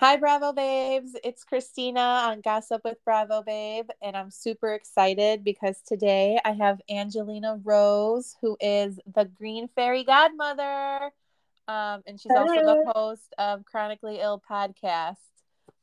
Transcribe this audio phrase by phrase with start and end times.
[0.00, 1.14] Hi, Bravo Babes.
[1.22, 6.80] It's Christina on Gossip with Bravo Babe, and I'm super excited because today I have
[6.88, 11.10] Angelina Rose, who is the Green Fairy Godmother,
[11.68, 15.16] um, and she's also the host of Chronically Ill podcast.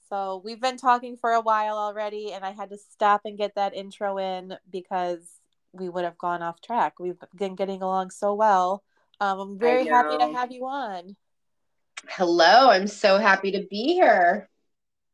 [0.09, 3.53] So we've been talking for a while already, and I had to stop and get
[3.53, 5.31] that intro in because
[5.73, 6.99] we would have gone off track.
[6.99, 8.83] We've been getting along so well.
[9.21, 11.15] Um, I'm very happy to have you on.
[12.09, 14.49] Hello, I'm so happy to be here.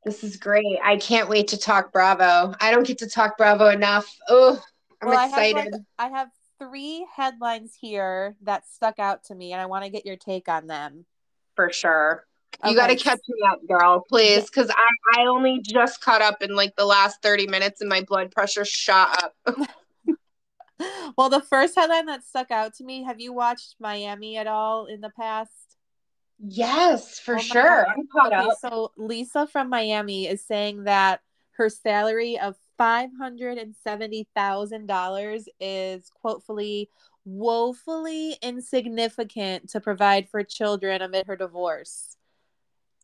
[0.05, 0.79] This is great.
[0.83, 2.53] I can't wait to talk Bravo.
[2.59, 4.13] I don't get to talk Bravo enough.
[4.27, 4.61] Oh,
[5.01, 5.55] I'm well, excited.
[5.55, 9.65] I have, like, I have three headlines here that stuck out to me, and I
[9.65, 11.05] want to get your take on them.
[11.55, 12.25] For sure.
[12.65, 16.41] You got to catch me up, girl, please, because I, I only just caught up
[16.41, 19.57] in like the last 30 minutes and my blood pressure shot up.
[21.17, 24.85] well, the first headline that stuck out to me have you watched Miami at all
[24.85, 25.72] in the past?
[26.39, 27.85] Yes, for oh sure.
[28.25, 34.27] okay, so Lisa from Miami is saying that her salary of five hundred and seventy
[34.35, 36.89] thousand dollars is quotefully
[37.25, 42.17] woefully insignificant to provide for children amid her divorce.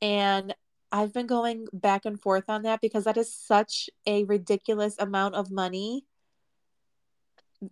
[0.01, 0.53] And
[0.91, 5.35] I've been going back and forth on that because that is such a ridiculous amount
[5.35, 6.05] of money.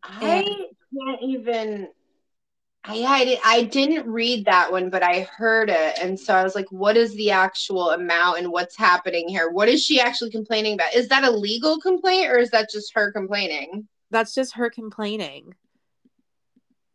[0.03, 1.89] I and- can't even
[2.87, 5.99] I, I, I didn't read that one, but I heard it.
[6.01, 9.49] And so I was like, what is the actual amount and what's happening here?
[9.49, 10.95] What is she actually complaining about?
[10.95, 13.87] Is that a legal complaint or is that just her complaining?
[14.09, 15.53] That's just her complaining.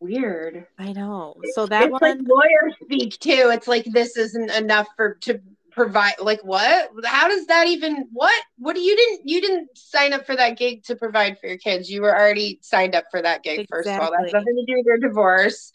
[0.00, 0.66] Weird.
[0.78, 1.36] I know.
[1.54, 3.50] So that it's one like lawyer speak too.
[3.52, 5.40] It's like this isn't enough for to
[5.72, 6.90] provide like what?
[7.04, 8.42] How does that even what?
[8.58, 11.58] What do you didn't you didn't sign up for that gig to provide for your
[11.58, 11.90] kids.
[11.90, 13.76] You were already signed up for that gig exactly.
[13.76, 14.10] first of all.
[14.10, 15.72] That's nothing to do with your divorce.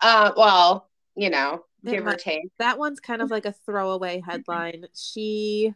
[0.00, 2.48] Uh well you know give or take.
[2.58, 4.86] that one's kind of like a throwaway headline.
[4.94, 5.74] She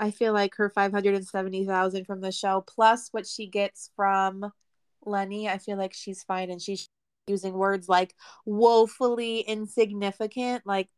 [0.00, 4.52] i feel like her 570000 from the show plus what she gets from
[5.04, 6.88] lenny i feel like she's fine and she's
[7.26, 8.14] using words like
[8.44, 10.88] woefully insignificant like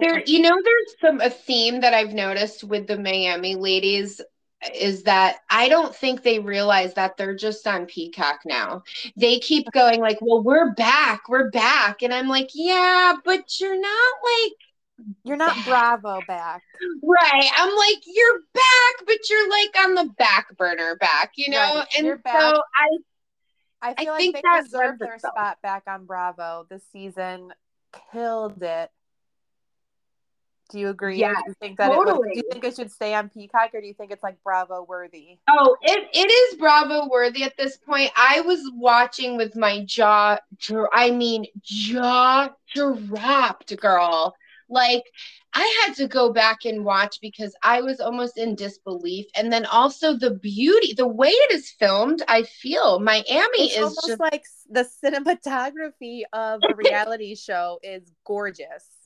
[0.00, 4.20] there, you know, there's some a theme that I've noticed with the Miami ladies
[4.74, 8.82] is that I don't think they realize that they're just on Peacock now.
[9.16, 13.80] They keep going like, "Well, we're back, we're back," and I'm like, "Yeah, but you're
[13.80, 14.52] not like."
[15.22, 15.64] You're not back.
[15.64, 16.60] Bravo back.
[17.04, 17.50] Right.
[17.56, 21.56] I'm like, you're back, but you're like on the back burner back, you know?
[21.56, 21.86] Right.
[21.96, 22.98] And so I
[23.80, 27.52] I feel I like they deserve their spot back on Bravo this season.
[28.10, 28.90] Killed it.
[30.70, 31.18] Do you agree?
[31.18, 32.30] Yeah, do you think that totally.
[32.30, 34.42] it do you think it should stay on Peacock, or do you think it's like
[34.44, 35.38] Bravo worthy?
[35.48, 38.10] Oh, it, it is Bravo worthy at this point.
[38.16, 40.38] I was watching with my jaw,
[40.92, 44.34] I mean jaw dropped, girl.
[44.68, 45.04] Like
[45.54, 49.24] I had to go back and watch because I was almost in disbelief.
[49.34, 53.82] And then also the beauty, the way it is filmed, I feel Miami it's is
[53.82, 58.97] almost just like the cinematography of a reality show is gorgeous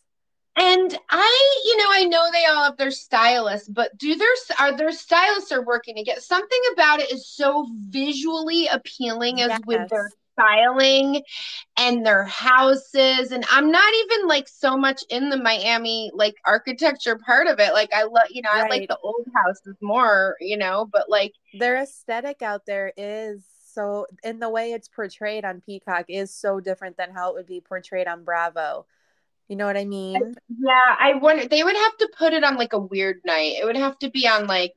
[0.57, 4.29] and I, you know, I know they all have their stylists, but do their
[4.61, 9.49] are their stylists are working to get something about it is so visually appealing as
[9.49, 9.61] yes.
[9.67, 11.23] with their styling
[11.79, 17.19] and their houses and i'm not even like so much in the miami like architecture
[17.19, 18.65] part of it like i love you know right.
[18.65, 23.45] i like the old houses more you know but like their aesthetic out there is
[23.75, 27.47] so in the way it's portrayed on peacock is so different than how it would
[27.47, 28.87] be portrayed on bravo
[29.49, 30.35] you know what I mean?
[30.49, 33.57] Yeah, I wonder they would have to put it on like a weird night.
[33.61, 34.75] It would have to be on like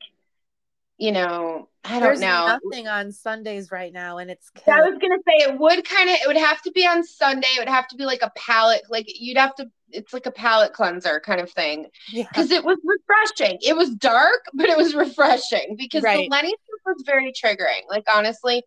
[0.97, 2.57] you know, I don't There's know.
[2.63, 4.49] Nothing on Sundays right now, and it's.
[4.65, 6.15] I was gonna say it would kind of.
[6.15, 7.47] It would have to be on Sunday.
[7.55, 8.83] It would have to be like a palate.
[8.89, 9.69] Like you'd have to.
[9.89, 11.87] It's like a palate cleanser kind of thing.
[12.13, 12.57] Because yeah.
[12.57, 13.59] it was refreshing.
[13.61, 16.29] It was dark, but it was refreshing because right.
[16.29, 17.81] the Lenny stuff was very triggering.
[17.89, 18.63] Like honestly,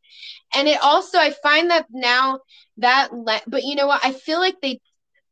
[0.55, 2.41] and it also I find that now
[2.77, 4.81] that le- but you know what I feel like they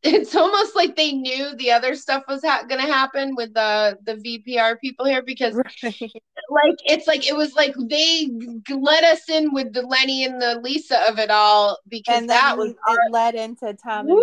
[0.02, 3.98] it's almost like they knew the other stuff was ha- going to happen with the
[4.04, 5.66] the VPR people here because right.
[5.82, 8.28] like it's like it was like they
[8.70, 12.56] let us in with the Lenny and the Lisa of it all because and that
[12.56, 12.94] was our...
[12.94, 14.19] it led into Tom and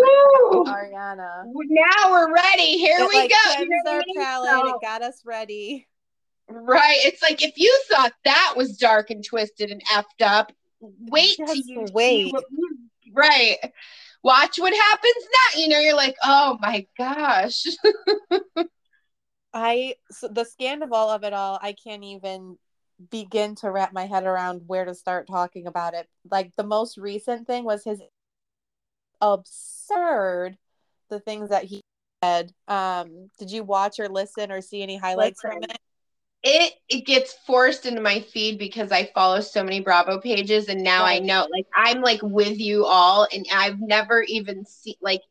[0.67, 1.43] Ariana.
[1.45, 2.77] Now we're ready.
[2.77, 3.91] Here it, we like, go.
[3.91, 4.75] Our palate.
[4.75, 5.87] It got us ready.
[6.49, 6.97] Right.
[6.99, 11.55] It's like if you thought that was dark and twisted and effed up, wait till
[11.55, 12.33] you wait.
[13.13, 13.57] right
[14.23, 15.59] watch what happens now.
[15.61, 17.65] You know, you're like, oh my gosh.
[19.53, 22.57] I so the scandal of it all, I can't even
[23.11, 26.07] begin to wrap my head around where to start talking about it.
[26.29, 28.01] Like the most recent thing was his
[29.21, 30.57] absurd
[31.09, 31.81] the things that he
[32.23, 32.51] said.
[32.67, 35.61] Um, did you watch or listen or see any highlights listen.
[35.61, 35.79] from it?
[36.43, 40.83] It it gets forced into my feed because I follow so many Bravo pages and
[40.83, 41.21] now right.
[41.21, 45.21] I know like I'm like with you all and I've never even seen like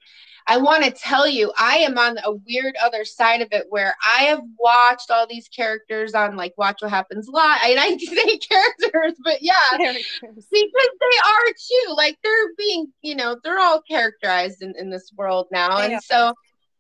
[0.47, 3.95] I want to tell you, I am on a weird other side of it where
[4.05, 7.61] I have watched all these characters on like Watch What Happens Live.
[7.65, 11.95] And I say characters, but yeah, because they are too.
[11.95, 15.79] Like they're being, you know, they're all characterized in, in this world now.
[15.79, 15.85] Yeah.
[15.85, 16.35] And so,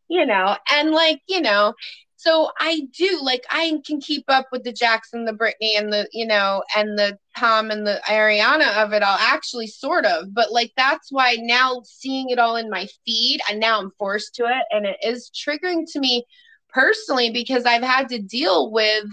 [0.08, 1.74] you know, and like, you know,
[2.22, 6.08] so I do like I can keep up with the Jackson, the Brittany, and the
[6.12, 9.16] you know, and the Tom and the Ariana of it all.
[9.18, 13.58] Actually, sort of, but like that's why now seeing it all in my feed, and
[13.58, 16.24] now I'm forced to it, and it is triggering to me
[16.68, 19.04] personally because I've had to deal with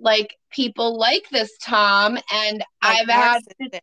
[0.00, 3.80] like people like this Tom, and like I've had to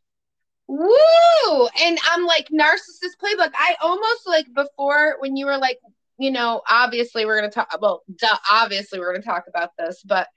[0.68, 1.68] woo!
[1.82, 3.52] And i'm like narcissist playbook.
[3.56, 5.80] I almost like before when you were like
[6.20, 9.72] you know, obviously we're going to talk well, duh, obviously we're going to talk about
[9.78, 10.28] this, but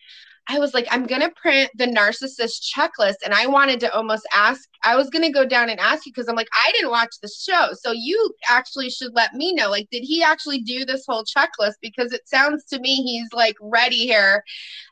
[0.49, 3.17] I was like, I'm going to print the narcissist checklist.
[3.25, 6.13] And I wanted to almost ask, I was going to go down and ask you
[6.13, 7.69] because I'm like, I didn't watch the show.
[7.75, 9.71] So you actually should let me know.
[9.71, 11.75] Like, did he actually do this whole checklist?
[11.81, 14.43] Because it sounds to me he's like ready here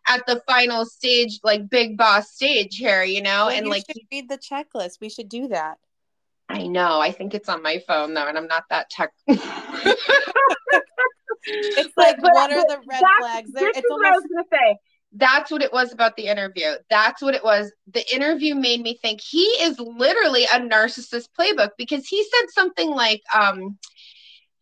[0.07, 3.47] at the final stage, like big boss stage here, you know?
[3.47, 5.01] Well, and you like, read the checklist.
[5.01, 5.79] We should do that.
[6.49, 7.01] I know.
[7.01, 9.11] I think it's on my phone though, and I'm not that tech.
[11.45, 13.53] it's like but, what are the red flags?
[13.53, 14.03] There, it's almost...
[14.03, 14.77] what I was gonna say.
[15.13, 16.75] That's what it was about the interview.
[16.89, 17.73] That's what it was.
[17.93, 22.91] The interview made me think he is literally a narcissist playbook because he said something
[22.91, 23.77] like, um,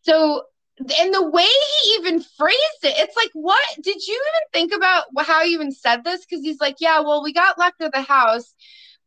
[0.01, 0.43] so
[0.79, 5.03] and the way he even phrased it, it's like, what did you even think about
[5.19, 6.25] how you even said this?
[6.25, 8.55] Because he's like, yeah, well, we got locked of the house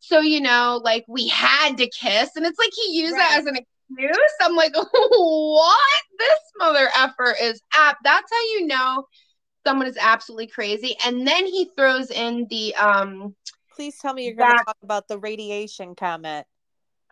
[0.04, 2.34] so, you know, like we had to kiss.
[2.34, 3.20] And it's like he used right.
[3.20, 3.56] that as an
[4.40, 6.02] I'm like, what?
[6.18, 7.98] This mother effer is app.
[8.04, 9.06] That's how you know
[9.66, 10.96] someone is absolutely crazy.
[11.04, 13.34] And then he throws in the um
[13.74, 16.46] please tell me you're gonna talk about the radiation comment.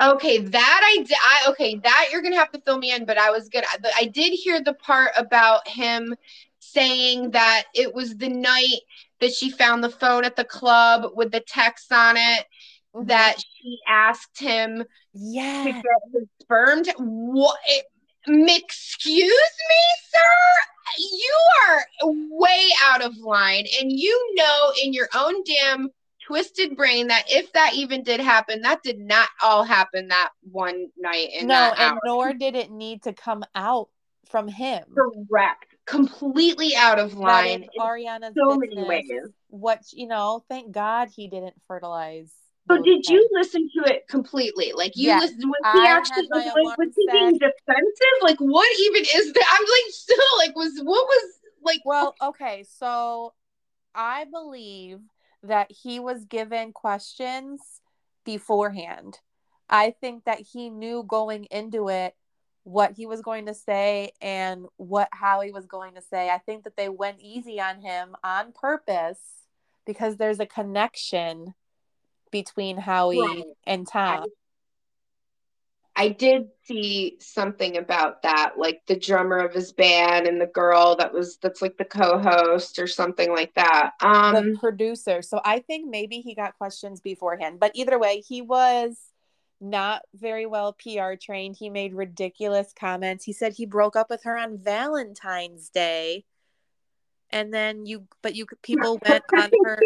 [0.01, 1.17] Okay, that I did.
[1.17, 3.65] I okay, that you're gonna have to fill me in, but I was good.
[3.97, 6.15] I did hear the part about him
[6.59, 8.81] saying that it was the night
[9.21, 12.47] that she found the phone at the club with the text on it
[12.95, 13.07] mm-hmm.
[13.07, 15.65] that she asked him yeah.
[15.65, 16.85] to get his sperm.
[16.85, 17.59] To, what?
[18.27, 19.83] excuse me,
[20.13, 20.99] sir?
[20.99, 21.37] You
[21.69, 21.85] are
[22.31, 23.65] way out of line.
[23.81, 25.89] And you know in your own damn
[26.27, 30.89] twisted brain that if that even did happen, that did not all happen that one
[30.99, 31.31] night.
[31.39, 32.01] In no, and hour.
[32.05, 33.89] nor did it need to come out
[34.31, 34.85] from him.
[34.95, 35.67] Correct.
[35.87, 37.67] Completely out of line.
[37.79, 39.11] Ariana's so business, many ways.
[39.49, 42.33] What you know, thank God he didn't fertilize
[42.71, 44.73] so did you listen to it completely?
[44.75, 48.17] Like you yes, listened was he I actually like, was he being defensive?
[48.23, 49.59] Like what even is that?
[49.59, 51.23] I'm like still like was what was
[51.63, 53.33] like Well, okay, so
[53.95, 55.01] I believe
[55.43, 57.61] that he was given questions
[58.25, 59.19] beforehand.
[59.69, 62.15] I think that he knew going into it
[62.65, 66.29] what he was going to say and what how he was going to say.
[66.31, 69.21] I think that they went easy on him on purpose
[69.87, 71.55] because there's a connection
[72.31, 73.45] between Howie right.
[73.67, 74.25] and Tom.
[74.25, 74.27] I,
[75.97, 80.97] I did see something about that, like the drummer of his band and the girl
[80.97, 83.91] that was that's like the co-host or something like that.
[84.01, 85.21] Um the producer.
[85.21, 87.61] So I think maybe he got questions beforehand.
[87.61, 88.97] But either way, he was
[89.61, 91.57] not very well PR trained.
[91.59, 93.25] He made ridiculous comments.
[93.25, 96.25] He said he broke up with her on Valentine's Day.
[97.31, 99.79] And then you but you people went on her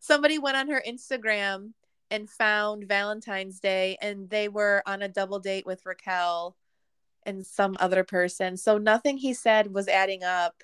[0.00, 1.72] somebody went on her Instagram
[2.10, 6.56] and found Valentine's Day and they were on a double date with Raquel
[7.24, 8.56] and some other person.
[8.56, 10.62] So nothing he said was adding up.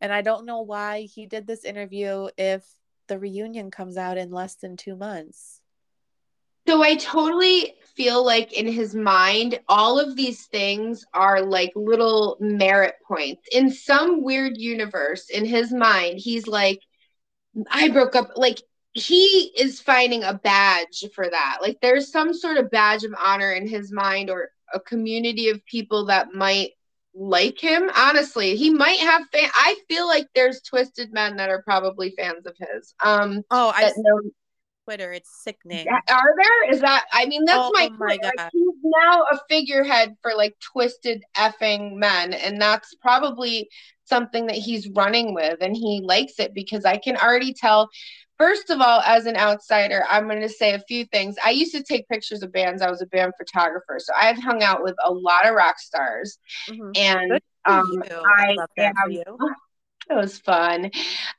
[0.00, 2.64] And I don't know why he did this interview if
[3.08, 5.60] the reunion comes out in less than two months.
[6.66, 12.38] So I totally feel like in his mind, all of these things are like little
[12.40, 13.46] merit points.
[13.52, 16.80] In some weird universe, in his mind, he's like,
[17.70, 18.32] I broke up.
[18.36, 18.60] Like
[18.92, 21.58] he is finding a badge for that.
[21.60, 25.64] Like there's some sort of badge of honor in his mind or a community of
[25.66, 26.72] people that might
[27.14, 27.90] like him.
[27.94, 29.50] Honestly, he might have fan.
[29.54, 32.94] I feel like there's twisted men that are probably fans of his.
[33.02, 33.42] Um.
[33.50, 34.20] Oh, I know.
[34.84, 35.12] Twitter.
[35.12, 35.86] It's sickening.
[35.88, 36.70] Are there?
[36.70, 37.04] Is that?
[37.12, 38.32] I mean, that's oh, my, my God.
[38.36, 43.68] Like, he's now a figurehead for like twisted effing men, and that's probably
[44.04, 47.88] something that he's running with and he likes it because I can already tell
[48.36, 51.36] First of all, as an outsider, I'm going to say a few things.
[51.44, 52.82] I used to take pictures of bands.
[52.82, 56.38] I was a band photographer, so I've hung out with a lot of rock stars,
[56.68, 56.90] mm-hmm.
[56.96, 59.24] and Um, I, I am, It
[60.10, 60.90] was fun,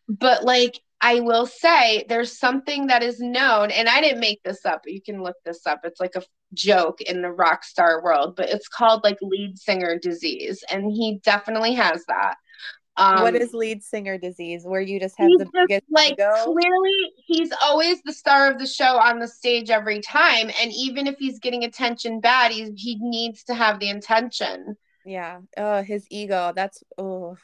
[0.07, 4.65] but like I will say, there's something that is known, and I didn't make this
[4.65, 4.81] up.
[4.87, 5.81] You can look this up.
[5.83, 6.23] It's like a
[6.55, 11.19] joke in the rock star world, but it's called like lead singer disease, and he
[11.23, 12.37] definitely has that.
[12.97, 14.63] Um, what is lead singer disease?
[14.65, 16.31] Where you just have the biggest like ego?
[16.43, 21.05] clearly he's always the star of the show on the stage every time, and even
[21.05, 24.75] if he's getting attention bad, he he needs to have the intention.
[25.05, 25.41] Yeah.
[25.55, 26.51] Oh, his ego.
[26.55, 27.37] That's oh.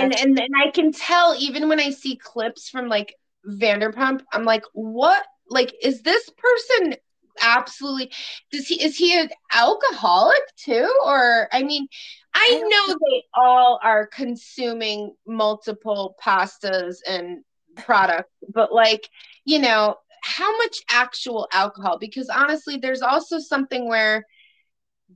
[0.00, 3.14] And and and I can tell even when I see clips from like
[3.46, 5.24] Vanderpump, I'm like, what?
[5.50, 6.96] Like, is this person
[7.40, 8.10] absolutely
[8.50, 11.86] does he is he an alcoholic too or i mean
[12.34, 17.44] i know they all are consuming multiple pastas and
[17.76, 19.08] products but like
[19.44, 24.26] you know how much actual alcohol because honestly there's also something where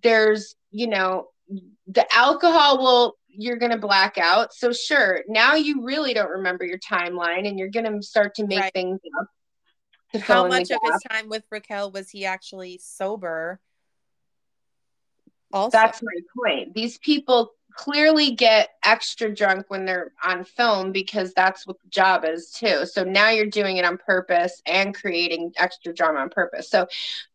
[0.03, 1.27] there's you know
[1.89, 6.65] the alcohol will you're going to black out so sure now you really don't remember
[6.65, 8.73] your timeline and you're going to start to make right.
[8.75, 9.27] things up
[10.21, 13.61] how much of his time with Raquel was he actually sober?
[15.53, 16.75] Also, that's my point.
[16.75, 22.25] These people clearly get extra drunk when they're on film because that's what the job
[22.25, 22.85] is too.
[22.85, 26.69] So now you're doing it on purpose and creating extra drama on purpose.
[26.71, 26.87] So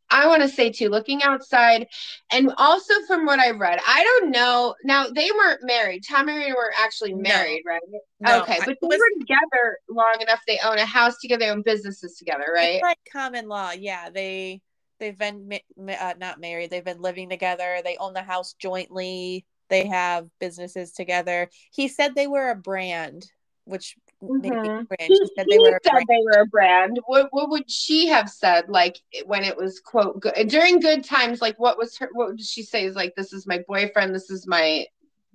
[0.10, 1.88] I want to say too, looking outside,
[2.32, 4.76] and also from what I've read, I don't know.
[4.84, 6.04] Now they weren't married.
[6.08, 7.72] Tom and Ariana weren't actually married, no.
[7.72, 7.82] right?
[8.20, 10.42] No, okay, but they was, were together long enough.
[10.48, 12.82] They own a house together, they own businesses together, right?
[12.82, 14.10] like common law, yeah.
[14.10, 14.62] They
[15.00, 15.60] they've been
[15.90, 16.70] uh, not married.
[16.70, 17.80] They've been living together.
[17.84, 19.46] They own the house jointly.
[19.70, 21.50] They have businesses together.
[21.74, 23.30] He said they were a brand,
[23.66, 24.84] which Mm-hmm.
[25.00, 27.00] She, said, they were, said they were a brand.
[27.06, 28.98] What what would she have said like
[29.28, 31.40] when it was quote good during good times?
[31.40, 32.10] Like what was her?
[32.14, 32.86] What did she say?
[32.86, 34.16] Is like this is my boyfriend.
[34.16, 34.86] This is my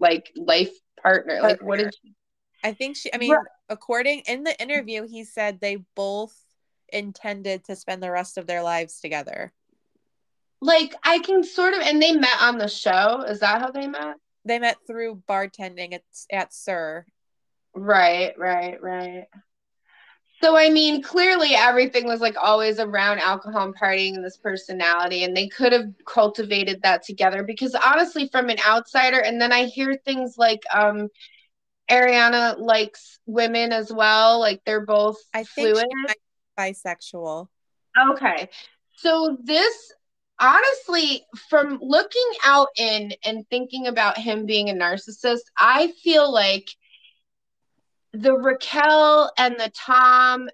[0.01, 1.41] like life partner.
[1.41, 2.15] Like what did she?
[2.65, 3.13] I think she.
[3.15, 3.37] I mean,
[3.69, 6.37] according in the interview, he said they both
[6.89, 9.53] intended to spend the rest of their lives together.
[10.61, 13.25] Like I can sort of, and they met on the show.
[13.29, 14.17] Is that how they met?
[14.45, 17.07] They met through bartending at at SUR
[17.75, 19.27] Right, right, right.
[20.43, 25.23] So I mean, clearly everything was like always around alcohol and partying and this personality,
[25.23, 27.45] and they could have cultivated that together.
[27.45, 31.09] Because honestly, from an outsider, and then I hear things like um
[31.89, 35.87] Ariana likes women as well, like they're both I fluid.
[36.59, 37.49] bisexual.
[38.11, 38.49] Okay.
[38.97, 39.93] So this
[40.41, 46.69] honestly, from looking out in and thinking about him being a narcissist, I feel like
[48.13, 50.49] the Raquel and the Tom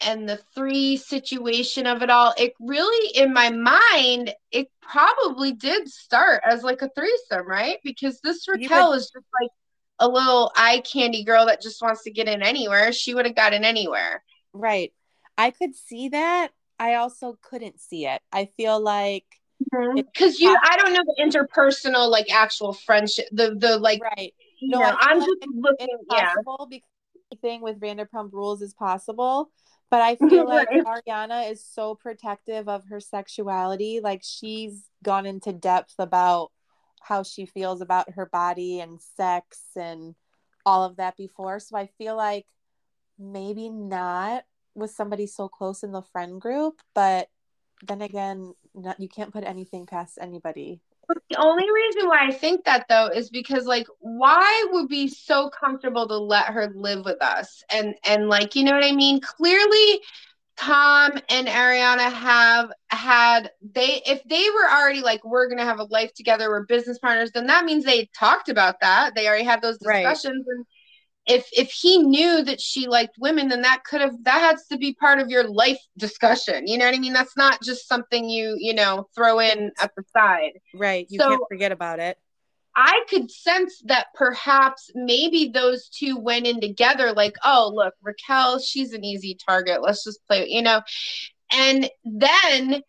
[0.00, 5.88] and the three situation of it all, it really, in my mind, it probably did
[5.88, 7.78] start as like a threesome, right?
[7.84, 9.50] Because this Raquel is just like
[9.98, 12.92] a little eye candy girl that just wants to get in anywhere.
[12.92, 14.24] She would have gotten anywhere.
[14.52, 14.92] Right.
[15.36, 16.50] I could see that.
[16.78, 18.22] I also couldn't see it.
[18.32, 19.26] I feel like
[19.94, 20.44] because mm-hmm.
[20.44, 24.32] you, I don't know the interpersonal, like actual friendship, the the like right
[24.62, 25.88] no, I'm just looking.
[26.10, 26.80] yeah, because
[27.32, 29.50] anything with Vanderpump Rules is possible.
[29.90, 34.00] But I feel like Ariana is so protective of her sexuality.
[34.02, 36.50] Like she's gone into depth about
[37.00, 40.14] how she feels about her body and sex and
[40.66, 41.58] all of that before.
[41.58, 42.46] So I feel like
[43.18, 47.28] maybe not with somebody so close in the friend group, but
[47.82, 50.80] then again, not, you can't put anything past anybody.
[51.30, 55.48] The only reason why I think that though is because like why would be so
[55.50, 59.20] comfortable to let her live with us and and like you know what I mean?
[59.20, 60.00] Clearly
[60.56, 65.84] Tom and Ariana have had they if they were already like we're gonna have a
[65.84, 69.14] life together, we're business partners, then that means they talked about that.
[69.14, 70.56] They already had those discussions right.
[70.56, 70.66] and
[71.30, 74.76] if if he knew that she liked women then that could have that has to
[74.76, 76.66] be part of your life discussion.
[76.66, 77.12] You know what i mean?
[77.12, 80.58] That's not just something you you know throw in at the side.
[80.74, 81.06] Right.
[81.08, 82.18] You so, can't forget about it.
[82.74, 88.58] I could sense that perhaps maybe those two went in together like oh look raquel
[88.58, 89.82] she's an easy target.
[89.82, 90.82] Let's just play you know?
[91.52, 92.82] And then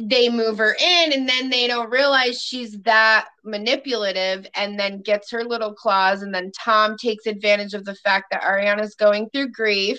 [0.00, 5.30] they move her in and then they don't realize she's that manipulative and then gets
[5.30, 9.48] her little claws and then tom takes advantage of the fact that ariana's going through
[9.48, 9.98] grief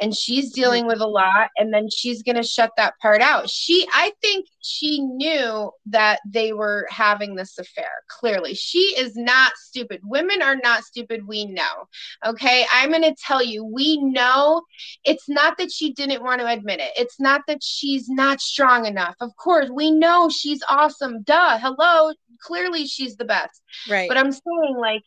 [0.00, 3.48] and she's dealing with a lot and then she's going to shut that part out.
[3.48, 8.54] She i think she knew that they were having this affair clearly.
[8.54, 10.00] She is not stupid.
[10.04, 11.88] Women are not stupid we know
[12.24, 12.64] okay?
[12.72, 14.62] I'm going to tell you we know
[15.04, 16.92] it's not that she didn't want to admit it.
[16.96, 19.14] It's not that she's not strong enough.
[19.20, 21.22] Of course we know she's awesome.
[21.22, 22.12] Duh hello
[22.42, 23.62] clearly she's the best.
[23.88, 24.08] Right.
[24.08, 25.02] But i'm saying like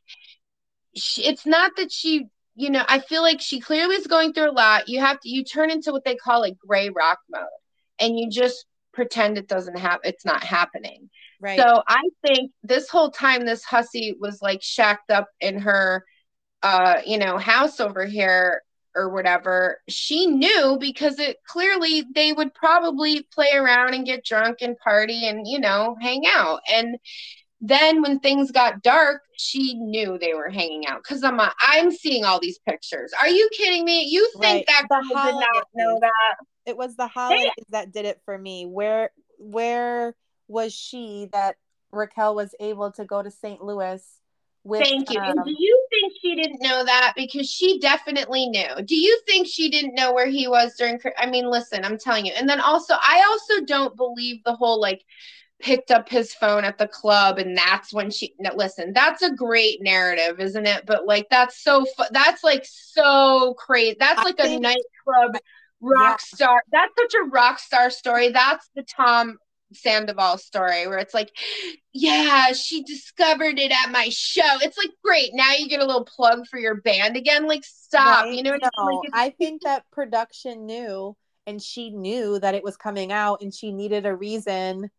[0.96, 4.52] it's not that she you know i feel like she clearly is going through a
[4.52, 4.88] lot.
[4.88, 7.44] You have to you turn into what they call like gray rock mode
[8.00, 11.10] and you just pretend it doesn't have it's not happening.
[11.42, 11.60] Right.
[11.60, 16.06] So i think this whole time this hussy was like shacked up in her
[16.64, 18.62] uh you know house over here
[18.96, 19.80] or whatever.
[19.90, 25.28] She knew because it clearly they would probably play around and get drunk and party
[25.28, 26.62] and you know hang out.
[26.74, 26.98] And
[27.68, 32.24] then when things got dark, she knew they were hanging out because I'm I'm seeing
[32.24, 33.12] all these pictures.
[33.20, 34.04] Are you kidding me?
[34.04, 34.66] You think right.
[34.68, 36.36] that girl did not know that?
[36.66, 38.66] It was the holidays that did it for me.
[38.66, 40.16] Where where
[40.48, 41.56] was she that
[41.92, 43.62] Raquel was able to go to St.
[43.64, 44.04] Louis
[44.64, 45.20] with Thank you.
[45.20, 47.14] Um, and do you think she didn't know that?
[47.16, 48.82] Because she definitely knew.
[48.84, 52.26] Do you think she didn't know where he was during I mean, listen, I'm telling
[52.26, 52.34] you.
[52.36, 55.04] And then also I also don't believe the whole like
[55.62, 59.82] picked up his phone at the club and that's when she listen that's a great
[59.82, 64.60] narrative isn't it but like that's so fu- that's like so crazy that's like a
[64.60, 65.38] nightclub
[65.80, 66.36] rock yeah.
[66.36, 69.38] star that's such a rock star story that's the tom
[69.74, 71.32] sandoval story where it's like
[71.94, 76.06] yeah she discovered it at my show it's like great now you get a little
[76.06, 78.34] plug for your band again like stop right?
[78.34, 79.00] you know no, I, mean?
[79.04, 81.16] like, I think that production knew
[81.48, 84.90] and she knew that it was coming out and she needed a reason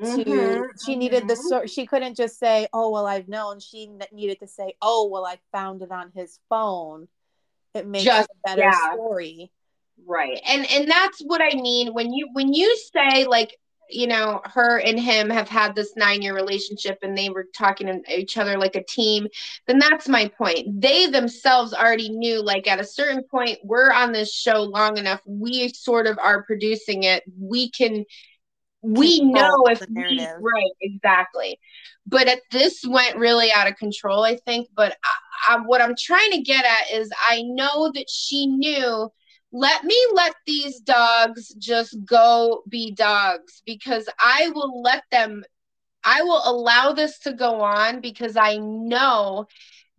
[0.00, 0.62] to mm-hmm.
[0.84, 4.46] she needed the sort she couldn't just say oh well i've known she needed to
[4.46, 7.06] say oh well i found it on his phone
[7.74, 8.92] it makes just, a better yeah.
[8.92, 9.50] story
[10.06, 13.56] right and and that's what i mean when you when you say like
[13.90, 17.86] you know her and him have had this nine year relationship and they were talking
[17.86, 19.26] to each other like a team
[19.66, 24.12] then that's my point they themselves already knew like at a certain point we're on
[24.12, 28.04] this show long enough we sort of are producing it we can
[28.82, 31.58] we know if we, right exactly
[32.06, 35.94] but it, this went really out of control i think but I, I, what i'm
[35.98, 39.10] trying to get at is i know that she knew
[39.52, 45.44] let me let these dogs just go be dogs because i will let them
[46.04, 49.46] i will allow this to go on because i know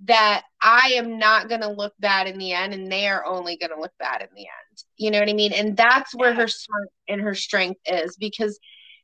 [0.06, 3.58] that I am not going to look bad in the end and they are only
[3.58, 4.71] going to look bad in the end.
[4.98, 5.54] You know what I mean?
[5.54, 8.60] And that's where her smart and her strength is because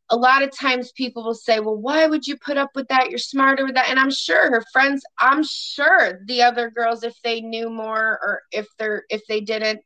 [0.09, 3.09] a lot of times people will say, Well, why would you put up with that?
[3.09, 3.89] You're smarter with that.
[3.89, 8.41] And I'm sure her friends, I'm sure the other girls, if they knew more or
[8.51, 9.81] if they're if they didn't,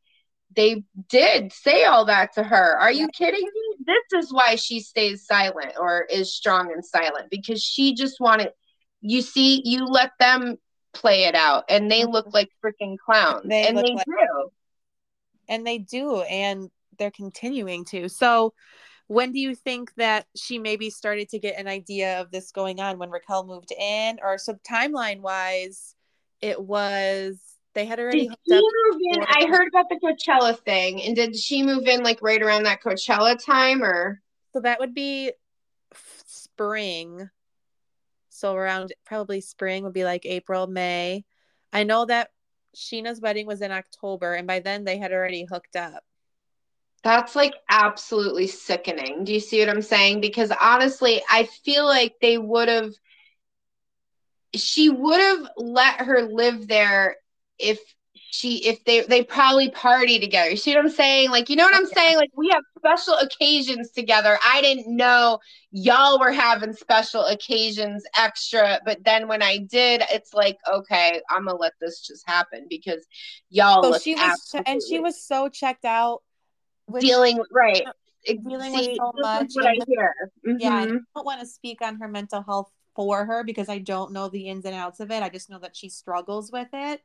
[0.56, 2.78] they did say all that to her.
[2.78, 3.86] Are you kidding me?
[3.86, 8.52] This is why she stays silent or is strong and silent because she just wanted
[9.02, 10.58] you see, you let them
[10.94, 12.36] play it out and they look mm-hmm.
[12.36, 13.48] like freaking clowns.
[13.48, 14.52] They and they like, do.
[15.52, 18.10] And they do, and they're continuing to.
[18.10, 18.54] So
[19.08, 22.80] when do you think that she maybe started to get an idea of this going
[22.80, 24.20] on when Raquel moved in?
[24.24, 25.96] Or so timeline wise
[26.40, 27.40] it was
[27.74, 29.24] they had already did she move in?
[29.28, 32.82] I heard about the Coachella thing and did she move in like right around that
[32.82, 34.22] Coachella time or?
[34.54, 35.32] So that would be
[36.26, 37.30] spring.
[38.30, 41.26] So around probably spring would be like April May.
[41.74, 42.30] I know that
[42.76, 46.04] Scheana's wedding was in October and by then they had already hooked up
[47.04, 49.24] that's like absolutely sickening.
[49.24, 50.22] Do you see what I'm saying?
[50.22, 52.94] Because honestly, I feel like they would have,
[54.56, 57.16] she would have let her live there
[57.58, 57.80] if
[58.14, 60.50] she, if they, they probably party together.
[60.50, 61.32] You see what I'm saying?
[61.32, 62.18] Like, you know what I'm saying?
[62.18, 64.38] Like, we have special occasions together.
[64.44, 65.40] I didn't know
[65.72, 68.80] y'all were having special occasions extra.
[68.86, 73.06] But then when I did, it's like, okay, I'm to let this just happen because
[73.50, 73.84] y'all.
[73.84, 76.22] So she was, and she was so checked out
[77.00, 77.86] dealing right
[78.26, 79.52] dealing See, with so much.
[79.54, 80.14] What I hear.
[80.46, 80.58] Mm-hmm.
[80.60, 84.12] Yeah, I don't want to speak on her mental health for her because I don't
[84.12, 85.24] know the ins and outs of it.
[85.24, 87.02] I just know that she struggles with it.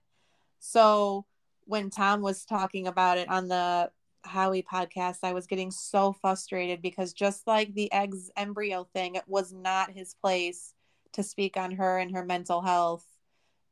[0.67, 1.27] So
[1.65, 3.91] when Tom was talking about it on the
[4.25, 9.23] Howie podcast, I was getting so frustrated because just like the eggs embryo thing, it
[9.29, 10.75] was not his place
[11.13, 13.05] to speak on her and her mental health.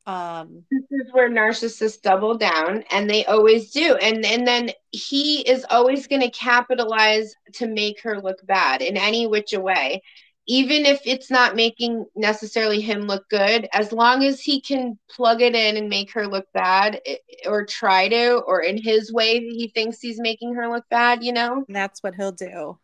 [0.06, 3.96] Um this is where narcissists double down and they always do.
[3.96, 8.96] And and then he is always going to capitalize to make her look bad in
[8.96, 10.02] any which way
[10.46, 15.40] even if it's not making necessarily him look good, as long as he can plug
[15.40, 17.00] it in and make her look bad
[17.46, 21.32] or try to, or in his way, he thinks he's making her look bad, you
[21.32, 21.64] know?
[21.68, 22.78] That's what he'll do.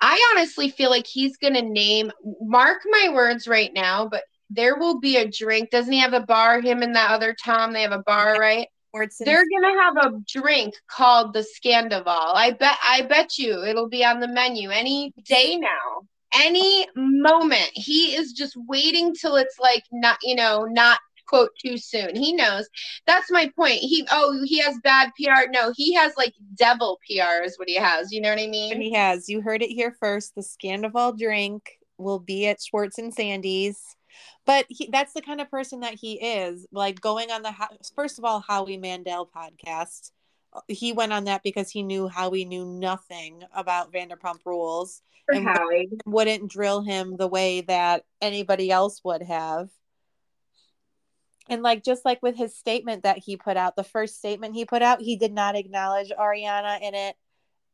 [0.00, 4.76] I honestly feel like he's going to name, mark my words right now, but there
[4.76, 5.70] will be a drink.
[5.70, 6.60] Doesn't he have a bar?
[6.60, 8.68] Him and that other Tom, they have a bar, right?
[9.26, 12.06] They're gonna have a drink called the Scandoval.
[12.06, 17.70] I bet I bet you it'll be on the menu any day now any moment.
[17.72, 22.14] He is just waiting till it's like not, you know, not quote too soon.
[22.14, 22.68] He knows.
[23.06, 23.78] That's my point.
[23.78, 25.50] He oh, he has bad PR.
[25.50, 28.12] No, he has like devil PR is what he has.
[28.12, 28.80] You know what I mean?
[28.80, 29.28] He has.
[29.28, 30.34] You heard it here first.
[30.34, 33.80] The Scandoval drink will be at Schwartz and Sandy's.
[34.44, 36.66] But he, that's the kind of person that he is.
[36.70, 37.52] Like going on the
[37.94, 40.12] first of all Howie Mandel podcast
[40.68, 45.46] he went on that because he knew Howie knew nothing about Vanderpump Rules For and
[45.46, 45.88] Howie.
[46.04, 49.68] wouldn't drill him the way that anybody else would have.
[51.48, 54.64] And like just like with his statement that he put out, the first statement he
[54.64, 57.16] put out, he did not acknowledge Ariana in it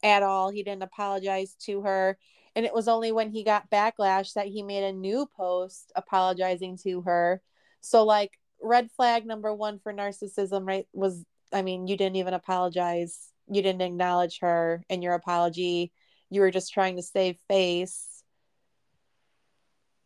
[0.02, 0.50] at all.
[0.50, 2.18] He didn't apologize to her.
[2.54, 6.78] And it was only when he got backlash that he made a new post apologizing
[6.82, 7.40] to her.
[7.80, 12.34] So like red flag number one for narcissism, right, was I mean, you didn't even
[12.34, 13.28] apologize.
[13.48, 15.92] You didn't acknowledge her in your apology.
[16.30, 18.22] You were just trying to save face.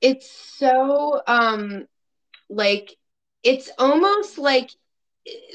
[0.00, 1.86] It's so um
[2.48, 2.96] like
[3.42, 4.70] it's almost like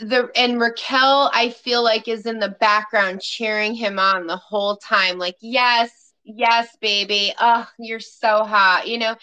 [0.02, 4.78] the and Raquel I feel like is in the background cheering him on the whole
[4.78, 9.16] time like yes yes baby oh you're so hot you know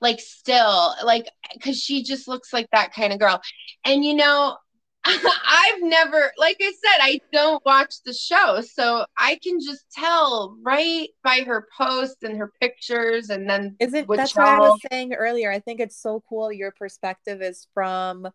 [0.00, 1.28] like still like
[1.62, 3.40] cuz she just looks like that kind of girl
[3.84, 4.56] and you know
[5.04, 10.56] I've never, like I said, I don't watch the show, so I can just tell
[10.62, 15.14] right by her posts and her pictures, and then isn't that's what I was saying
[15.14, 15.50] earlier.
[15.50, 16.52] I think it's so cool.
[16.52, 18.28] Your perspective is from,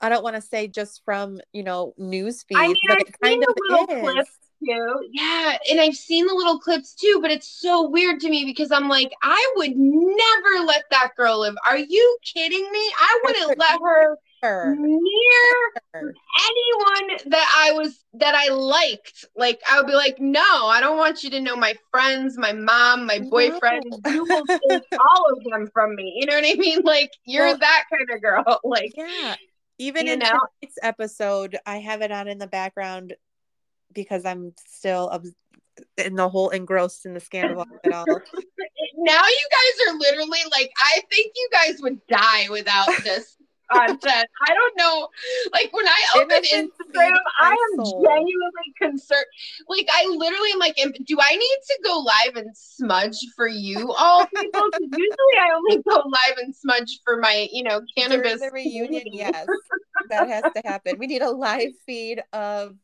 [0.00, 3.08] I don't want to say just from you know news feeds, I mean, but I've
[3.08, 4.00] it kind of is.
[4.00, 5.08] Clips too.
[5.12, 8.72] Yeah, and I've seen the little clips too, but it's so weird to me because
[8.72, 11.56] I'm like, I would never let that girl live.
[11.66, 12.92] Are you kidding me?
[12.98, 14.16] I wouldn't let her.
[14.42, 19.26] Near anyone that I was that I liked.
[19.36, 22.52] Like I would be like, no, I don't want you to know my friends, my
[22.52, 23.84] mom, my boyfriend.
[24.04, 24.12] No.
[24.12, 26.16] You will take all of them from me.
[26.20, 26.80] You know what I mean?
[26.82, 28.60] Like you're well, that kind of girl.
[28.70, 29.36] Like yeah.
[29.78, 30.26] Even in know?
[30.26, 33.14] tonight's episode, I have it on in the background
[33.92, 35.10] because I'm still
[35.96, 38.04] in the whole engrossed in the scandal of it all.
[38.98, 43.36] now you guys are literally like, I think you guys would die without this
[43.70, 44.26] content.
[44.46, 45.08] I don't know.
[45.52, 48.02] Like when I open Instagram, I am soul.
[48.02, 49.24] genuinely concerned.
[49.68, 53.92] Like I literally am like, do I need to go live and smudge for you
[53.92, 54.68] all people?
[54.80, 58.38] Usually I only go live and smudge for my, you know, cannabis.
[58.38, 59.46] During the reunion, yes,
[60.08, 60.96] that has to happen.
[60.98, 62.76] We need a live feed of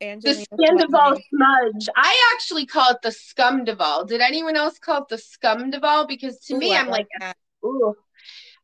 [0.00, 1.88] Angelina the Scandoval smudge.
[1.96, 4.08] I actually call it the Scumdoval.
[4.08, 6.08] Did anyone else call it the Scumdoval?
[6.08, 7.94] Because to Ooh, me, I I'm like, like ooh,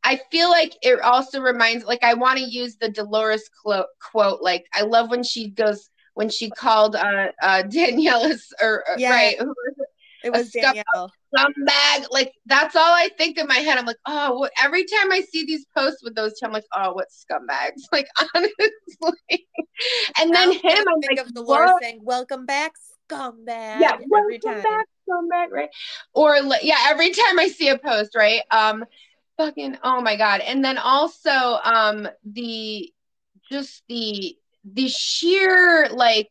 [0.04, 4.42] I feel like it also reminds, like, I want to use the Dolores quote, quote.
[4.42, 9.10] Like, I love when she goes, when she called uh, uh Daniela's, or uh, yeah,
[9.10, 9.36] right,
[10.24, 10.32] it?
[10.32, 11.12] Was Danielle.
[11.34, 12.06] Scumbag.
[12.10, 13.78] Like, that's all I think in my head.
[13.78, 16.66] I'm like, oh, what, every time I see these posts with those two, I'm like,
[16.74, 17.82] oh, what scumbags?
[17.92, 19.46] Like, honestly.
[20.20, 21.82] And then him, I'm like, of Dolores what?
[21.82, 22.72] saying, welcome back,
[23.10, 23.80] scumbag.
[23.80, 24.62] Yeah, every welcome time.
[24.62, 25.70] back, scumbag, right?
[26.14, 28.42] Or, yeah, every time I see a post, right?
[28.50, 28.84] Um,
[29.44, 30.40] fucking oh my god.
[30.40, 31.30] And then also
[31.64, 32.90] um the
[33.50, 36.30] just the the sheer like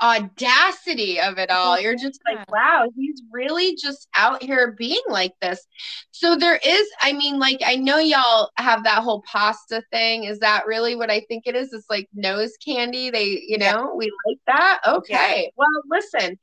[0.00, 1.80] audacity of it all.
[1.80, 5.64] You're just like wow he's really just out here being like this.
[6.12, 10.24] So there is i mean like i know y'all have that whole pasta thing.
[10.24, 11.72] Is that really what i think it is?
[11.72, 13.10] It's like nose candy.
[13.10, 13.86] They you know yeah.
[13.94, 14.80] we like that?
[14.86, 15.44] Okay.
[15.44, 15.50] Yeah.
[15.56, 16.38] well listen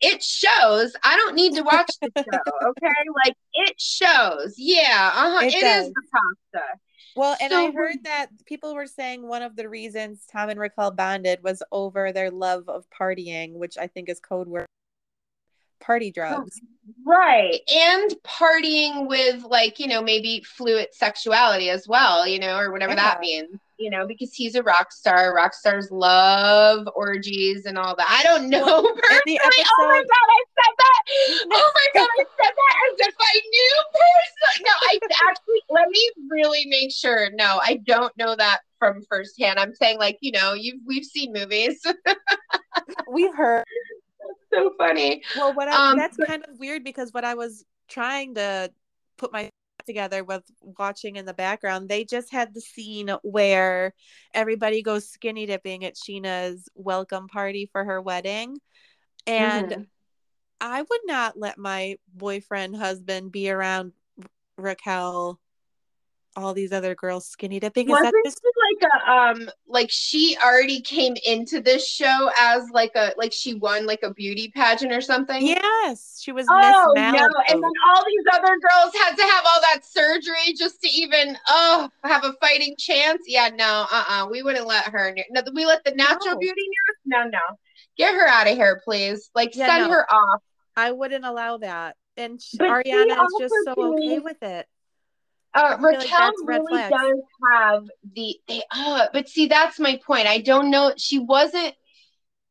[0.00, 0.92] it shows.
[1.02, 2.68] I don't need to watch the show.
[2.68, 4.54] Okay, like it shows.
[4.56, 5.46] Yeah, uh huh.
[5.46, 6.66] it, it is the pasta.
[7.16, 10.60] Well, and so, I heard that people were saying one of the reasons Tom and
[10.60, 14.66] Raquel bonded was over their love of partying, which I think is code word
[15.80, 16.60] party drugs.
[17.04, 17.60] Right.
[17.72, 22.92] And partying with like, you know, maybe fluid sexuality as well, you know, or whatever
[22.92, 22.96] yeah.
[22.96, 25.34] that means you know, because he's a rock star.
[25.34, 28.06] Rock stars love orgies and all that.
[28.08, 29.38] I don't know well, personally.
[29.42, 29.64] Episode...
[29.80, 31.48] Oh my god, I said that.
[31.52, 34.64] Oh my god, I said that as if I knew personally.
[34.64, 34.98] No, I
[35.30, 37.30] actually let me really make sure.
[37.34, 39.58] No, I don't know that from firsthand.
[39.58, 41.80] I'm saying like, you know, you've we've seen movies.
[43.12, 43.64] we've heard.
[44.20, 45.22] That's so funny.
[45.36, 46.26] Well, what I, um, that's but...
[46.26, 48.70] kind of weird because what I was trying to
[49.16, 49.50] put my
[49.88, 53.94] together with watching in the background, they just had the scene where
[54.32, 58.58] everybody goes skinny dipping at Scheana's welcome party for her wedding.
[59.26, 59.82] And mm-hmm.
[60.60, 63.92] I would not let my boyfriend husband be around
[64.56, 65.40] Raquel
[66.38, 67.88] all these other girls skinny dipping.
[67.88, 68.36] Wasn't that this-
[68.80, 73.54] like a um like she already came into this show as like a like she
[73.54, 75.46] won like a beauty pageant or something?
[75.46, 76.46] Yes, she was.
[76.50, 77.12] Oh no!
[77.48, 81.36] And then all these other girls had to have all that surgery just to even
[81.48, 83.22] oh have a fighting chance.
[83.26, 84.24] Yeah, no, uh, uh-uh.
[84.24, 85.12] uh we wouldn't let her.
[85.12, 86.38] Near, no, we let the natural no.
[86.38, 87.18] beauty near.
[87.18, 87.56] No, no,
[87.96, 89.30] get her out of here, please.
[89.34, 89.92] Like yeah, send no.
[89.92, 90.42] her off.
[90.76, 91.96] I wouldn't allow that.
[92.16, 94.66] And but Ariana is just so okay with it.
[95.58, 97.18] Uh, Raquel like really does
[97.52, 98.36] have the
[98.70, 100.28] uh, but see that's my point.
[100.28, 100.92] I don't know.
[100.96, 101.74] She wasn't.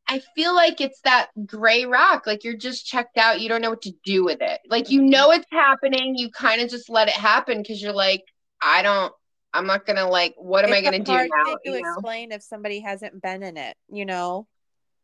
[0.10, 2.28] I feel like it's that gray rock.
[2.28, 3.40] Like you're just checked out.
[3.40, 4.60] You don't know what to do with it.
[4.68, 6.18] Like you know it's happening.
[6.18, 8.26] You kind of just let it happen because you're like,
[8.62, 9.14] I don't.
[9.54, 10.36] I'm not gonna like.
[10.38, 11.56] What am it's I gonna do now?
[11.64, 12.36] To explain know?
[12.36, 14.48] if somebody hasn't been in it, you know.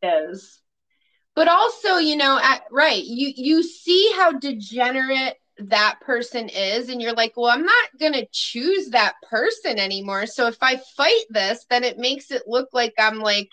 [0.01, 0.59] It is.
[1.35, 3.01] But also, you know, at, right?
[3.01, 8.13] You you see how degenerate that person is and you're like well i'm not going
[8.13, 10.25] to choose that person anymore.
[10.25, 13.49] So if i fight this then it makes it look like i'm like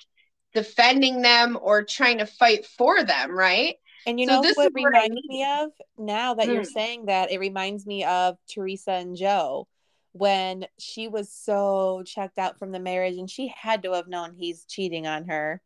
[0.54, 3.76] defending them or trying to fight for them right?
[4.06, 5.70] And you so know this what reminds what me of?
[5.98, 6.64] Now that you're hmm.
[6.64, 9.68] saying that it reminds me of teresa and joe
[10.12, 14.34] when she was so checked out from the marriage and she had to have known
[14.36, 15.60] he's cheating on her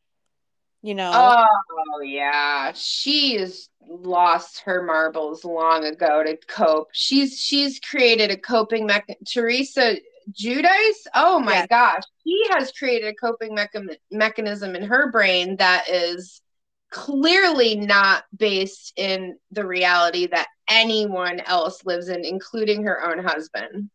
[0.85, 1.11] you know?
[1.14, 2.73] Oh yeah.
[2.75, 6.88] She's lost her marbles long ago to cope.
[6.92, 9.97] She's she's created a coping mechanism teresa
[10.31, 11.66] Giudice oh my yeah.
[11.66, 12.03] gosh.
[12.23, 16.42] She has created a coping mecha- mechanism in her brain that is
[16.90, 23.88] clearly not based in the reality that anyone else lives in including her own husband.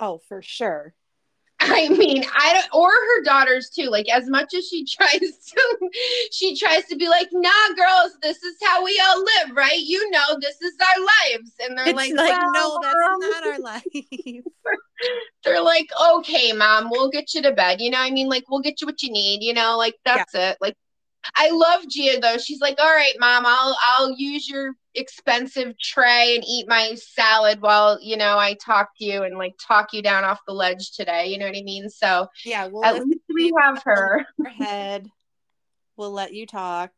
[0.00, 0.94] Oh for sure
[1.60, 3.88] I mean, I don't, or her daughters too.
[3.88, 5.90] Like, as much as she tries to,
[6.30, 9.80] she tries to be like, nah, girls, this is how we all live, right?
[9.80, 11.52] You know, this is our lives.
[11.60, 13.84] And they're it's like, like well, no, that's um, not our life.
[15.44, 17.80] they're like, okay, mom, we'll get you to bed.
[17.80, 20.34] You know, I mean, like, we'll get you what you need, you know, like, that's
[20.34, 20.50] yeah.
[20.50, 20.58] it.
[20.60, 20.76] Like,
[21.36, 22.38] I love Gia though.
[22.38, 27.60] She's like, all right, mom, I'll, I'll use your expensive tray and eat my salad
[27.60, 30.92] while you know I talk to you and like talk you down off the ledge
[30.92, 31.26] today.
[31.26, 31.88] You know what I mean?
[31.88, 34.24] So yeah, well, at least we have her.
[34.46, 35.08] Head,
[35.96, 36.90] we'll let you talk.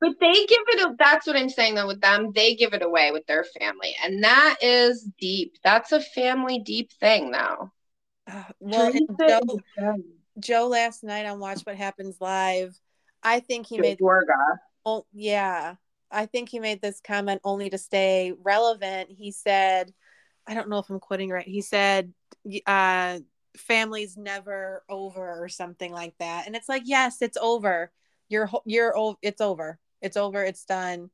[0.00, 0.80] But they give it.
[0.80, 1.86] A, that's what I'm saying though.
[1.88, 5.56] With them, they give it away with their family, and that is deep.
[5.64, 7.72] That's a family deep thing though.
[8.30, 9.60] Uh, well, Joe,
[10.38, 12.78] Joe last night on Watch What Happens Live,
[13.22, 13.98] I think he made.
[14.84, 15.74] Oh yeah,
[16.10, 19.10] I think he made this comment only to stay relevant.
[19.10, 19.92] He said,
[20.46, 21.46] I don't know if I'm quoting right.
[21.46, 22.12] He said,
[22.66, 23.18] uh,
[23.56, 26.46] family's never over or something like that.
[26.46, 27.90] And it's like, yes, it's over.
[28.28, 29.78] You're, you're, it's over.
[30.00, 30.42] It's over.
[30.42, 31.10] It's done.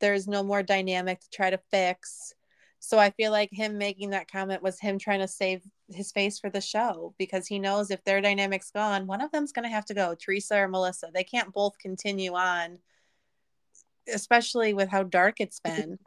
[0.00, 2.34] There's no more dynamic to try to fix.
[2.80, 6.38] So I feel like him making that comment was him trying to save his face
[6.38, 9.74] for the show because he knows if their dynamic's gone, one of them's going to
[9.74, 11.10] have to go, Teresa or Melissa.
[11.12, 12.78] They can't both continue on
[14.12, 15.98] especially with how dark it's been.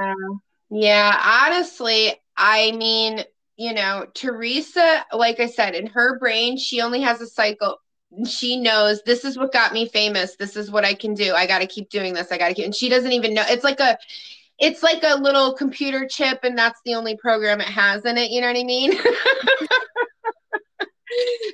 [0.69, 1.45] Yeah.
[1.47, 3.23] honestly, I mean,
[3.55, 7.77] you know, Teresa, like I said, in her brain, she only has a cycle.
[8.25, 10.35] She knows this is what got me famous.
[10.35, 11.33] This is what I can do.
[11.33, 12.31] I got to keep doing this.
[12.31, 13.43] I got to keep, and she doesn't even know.
[13.47, 13.97] It's like a,
[14.59, 18.31] it's like a little computer chip, and that's the only program it has in it.
[18.31, 18.91] You know what I mean?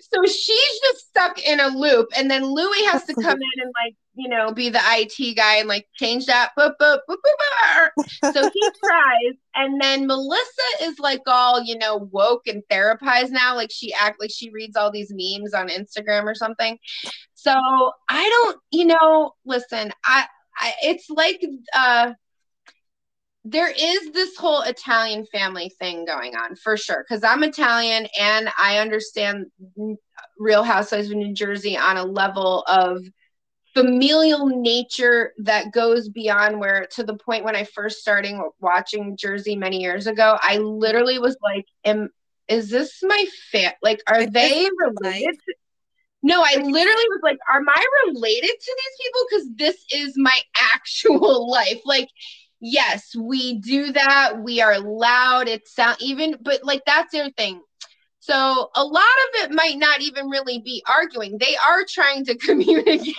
[0.01, 3.73] so she's just stuck in a loop, and then Luis has to come in and
[3.83, 6.51] like you know, be the IT guy and like change that.
[6.57, 9.35] Boop, boop, boop, boop, so he tries.
[9.55, 10.41] And then Melissa
[10.81, 13.55] is like all, you know, woke and therapized now.
[13.55, 16.77] Like she act like she reads all these memes on Instagram or something.
[17.33, 17.53] So
[18.09, 20.25] I don't, you know, listen, I,
[20.57, 21.43] I it's like
[21.75, 22.13] uh
[23.45, 27.03] there is this whole Italian family thing going on for sure.
[27.09, 29.47] Cause I'm Italian and I understand
[30.39, 33.03] Real Housewives of New Jersey on a level of
[33.73, 39.55] familial nature that goes beyond where to the point when I first starting watching Jersey
[39.55, 42.09] many years ago, I literally was like, Am
[42.47, 45.55] is this my fam like are they related to-
[46.25, 49.21] no, I literally was like, Am I related to these people?
[49.29, 50.39] Because this is my
[50.73, 51.81] actual life.
[51.83, 52.07] Like,
[52.63, 54.41] yes, we do that.
[54.41, 55.47] We are loud.
[55.47, 57.61] It's sound even, but like that's their thing
[58.25, 61.37] So a lot of it might not even really be arguing.
[61.37, 63.17] They are trying to communicate.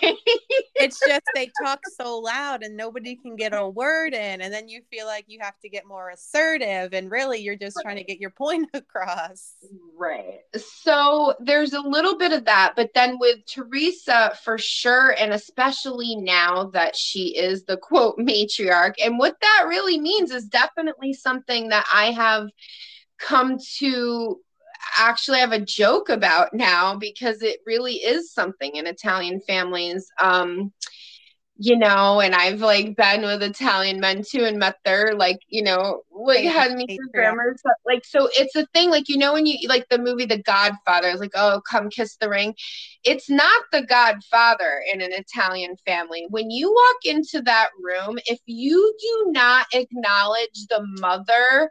[0.76, 4.40] it's just they talk so loud and nobody can get a word in.
[4.40, 6.94] And then you feel like you have to get more assertive.
[6.94, 9.56] And really, you're just trying to get your point across.
[9.94, 10.40] Right.
[10.56, 12.72] So there's a little bit of that.
[12.74, 18.94] But then with Teresa, for sure, and especially now that she is the quote matriarch,
[19.04, 22.48] and what that really means is definitely something that I have
[23.18, 24.40] come to
[24.98, 30.10] actually have a joke about now because it really is something in Italian families.
[30.20, 30.72] Um,
[31.56, 35.62] you know, and I've like been with Italian men too and met their like, you
[35.62, 37.76] know, like had me through grammar stuff.
[37.87, 41.08] Like, so it's a thing, like, you know, when you like the movie The Godfather,
[41.08, 42.54] it's like, oh, come kiss the ring.
[43.04, 46.26] It's not the Godfather in an Italian family.
[46.28, 51.70] When you walk into that room, if you do not acknowledge the mother,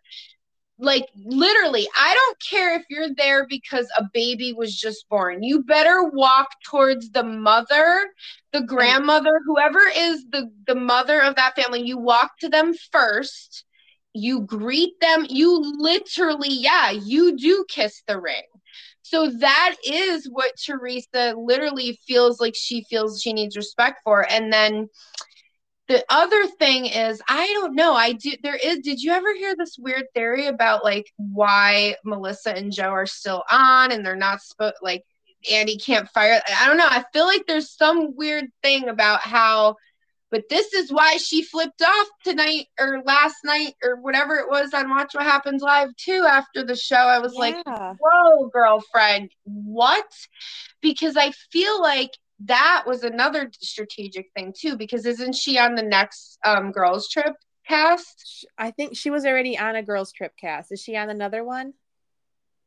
[0.83, 5.41] like literally i don't care if you're there because a baby was just born.
[5.43, 8.07] You better walk towards the mother
[8.51, 8.67] the mm.
[8.67, 11.81] grandmother whoever is the the mother of that family.
[11.81, 13.65] You walk to them first.
[14.13, 15.25] You greet them.
[15.29, 18.43] You literally yeah you do kiss the ring.
[19.01, 24.25] So that is what teresa literally feels like she feels she needs respect for.
[24.29, 24.89] And then
[25.93, 29.55] the other thing is i don't know i do there is did you ever hear
[29.55, 34.41] this weird theory about like why melissa and joe are still on and they're not
[34.41, 35.03] supposed like
[35.51, 39.75] andy can't fire i don't know i feel like there's some weird thing about how
[40.31, 44.73] but this is why she flipped off tonight or last night or whatever it was
[44.73, 47.39] on watch what happens live too after the show i was yeah.
[47.39, 50.11] like whoa girlfriend what
[50.81, 52.09] because i feel like
[52.41, 57.35] that was another strategic thing too because isn't she on the next um girls trip
[57.67, 58.45] cast?
[58.57, 60.71] I think she was already on a girls trip cast.
[60.71, 61.73] Is she on another one?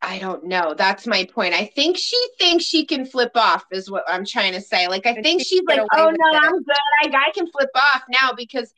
[0.03, 0.75] I don't know.
[0.77, 1.55] That's my point.
[1.55, 4.89] I think she thinks she can flip off is what i'm trying to say.
[4.89, 6.77] Like i and think she's like oh no i'm good.
[7.05, 8.73] I, I can flip off now because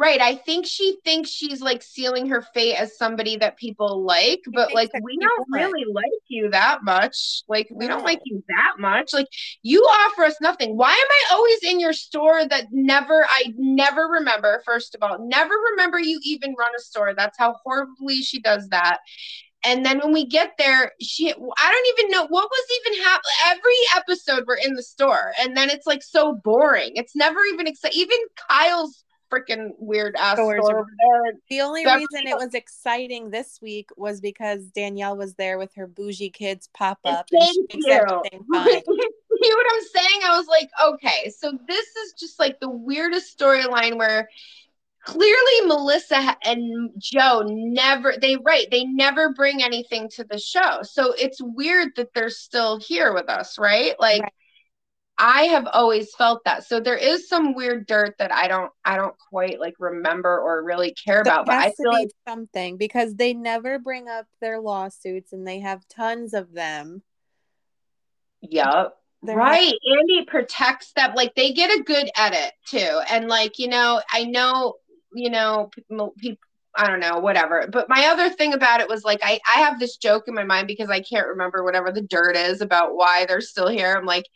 [0.00, 0.22] Right.
[0.22, 4.72] I think she thinks she's like sealing her fate as somebody that people like, but
[4.72, 7.42] like we don't really like you that much.
[7.48, 9.12] Like we don't like you that much.
[9.12, 9.26] Like
[9.60, 10.74] you offer us nothing.
[10.78, 15.18] Why am I always in your store that never I never remember first of all.
[15.28, 17.12] Never remember you even run a store.
[17.14, 19.00] That's how horribly she does that.
[19.66, 23.32] And then when we get there, she I don't even know what was even happening.
[23.48, 26.92] Every episode we're in the store, and then it's like so boring.
[26.94, 28.00] It's never even exciting.
[28.00, 28.16] Even
[28.48, 31.32] Kyle's freaking weird ass store over there.
[31.48, 35.86] The only reason it was exciting this week was because Danielle was there with her
[35.86, 37.28] bougie kids pop up.
[37.30, 37.80] Thank you.
[37.82, 40.20] you know what I'm saying?
[40.24, 44.28] I was like, okay, so this is just like the weirdest storyline where
[45.04, 50.80] clearly Melissa and Joe never they right they never bring anything to the show.
[50.82, 53.94] So it's weird that they're still here with us, right?
[53.98, 54.32] Like right.
[55.22, 56.64] I have always felt that.
[56.64, 60.64] So there is some weird dirt that I don't I don't quite like remember or
[60.64, 61.46] really care there about.
[61.46, 65.86] But I feel like something because they never bring up their lawsuits and they have
[65.88, 67.02] tons of them.
[68.40, 68.96] Yep.
[69.22, 69.74] They're right.
[69.98, 71.12] Andy protects them.
[71.14, 73.00] Like they get a good edit too.
[73.10, 74.76] And like, you know, I know,
[75.12, 75.70] you know,
[76.18, 76.38] people
[76.76, 77.66] I don't know, whatever.
[77.70, 80.44] But my other thing about it was like I I have this joke in my
[80.44, 83.94] mind because I can't remember whatever the dirt is about why they're still here.
[83.94, 84.26] I'm like,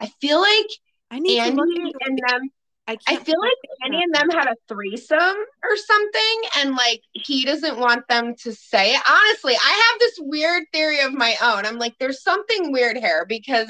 [0.00, 0.66] I feel like
[1.10, 2.50] I need Andy and them.
[2.88, 3.52] I, I feel like
[3.84, 8.52] Andy and them had a threesome or something, and like he doesn't want them to
[8.52, 9.02] say it.
[9.08, 11.66] Honestly, I have this weird theory of my own.
[11.66, 13.68] I'm like, there's something weird here because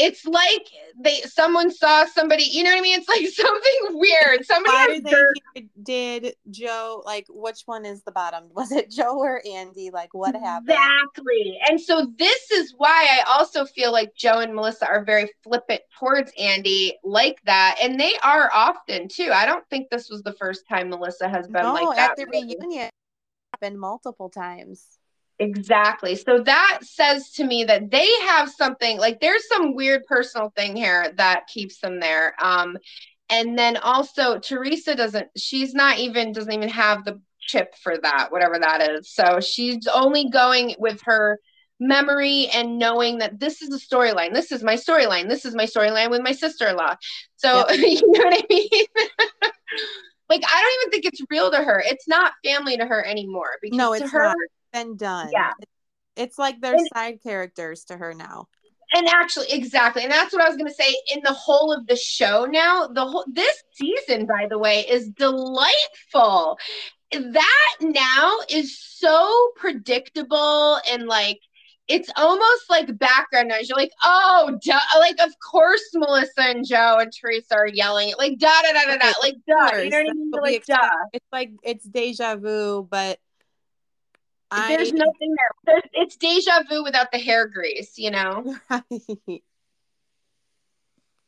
[0.00, 0.66] it's like
[0.98, 2.98] they someone saw somebody you know what i mean?
[2.98, 4.44] It's like something weird.
[4.44, 5.04] Somebody Why did,
[5.54, 8.44] they, did joe like which one is the bottom?
[8.54, 9.90] Was it joe or andy?
[9.90, 10.70] Like what happened?
[10.70, 11.58] Exactly.
[11.68, 15.82] And so this is why i also feel like joe and melissa are very flippant
[15.98, 17.76] towards andy like that.
[17.82, 19.30] And they are often too.
[19.32, 22.16] I don't think this was the first time melissa has been no, like that at
[22.16, 22.90] the reunion
[23.52, 24.99] happened multiple times
[25.40, 26.16] Exactly.
[26.16, 30.76] So that says to me that they have something like there's some weird personal thing
[30.76, 32.34] here that keeps them there.
[32.44, 32.76] Um,
[33.30, 38.30] and then also Teresa doesn't, she's not even, doesn't even have the chip for that,
[38.30, 39.10] whatever that is.
[39.10, 41.40] So she's only going with her
[41.80, 44.34] memory and knowing that this is the storyline.
[44.34, 45.26] This is my storyline.
[45.26, 46.96] This is my storyline with my sister in law.
[47.36, 47.78] So, yep.
[47.78, 48.68] you know what I mean?
[50.28, 51.82] like, I don't even think it's real to her.
[51.86, 54.36] It's not family to her anymore because no, it's to her, not
[54.72, 55.30] been done.
[55.32, 55.52] Yeah.
[56.16, 58.48] It's like they're and, side characters to her now.
[58.92, 60.02] And actually, exactly.
[60.02, 60.94] And that's what I was gonna say.
[61.14, 65.08] In the whole of the show now, the whole this season, by the way, is
[65.10, 66.58] delightful.
[67.12, 71.40] That now is so predictable and like
[71.88, 73.68] it's almost like background noise.
[73.68, 74.78] You're like, oh, duh.
[74.98, 78.96] like of course Melissa and Joe and Teresa are yelling, like da da da da
[78.96, 79.78] da, like duh.
[79.78, 80.30] You know what I mean?
[80.30, 80.88] Like duh.
[81.12, 83.18] It's like it's deja vu, but
[84.50, 84.96] there's I...
[84.96, 85.50] nothing there.
[85.64, 87.98] There's, it's deja vu without the hair grease.
[87.98, 88.56] You know.
[88.70, 89.42] Right.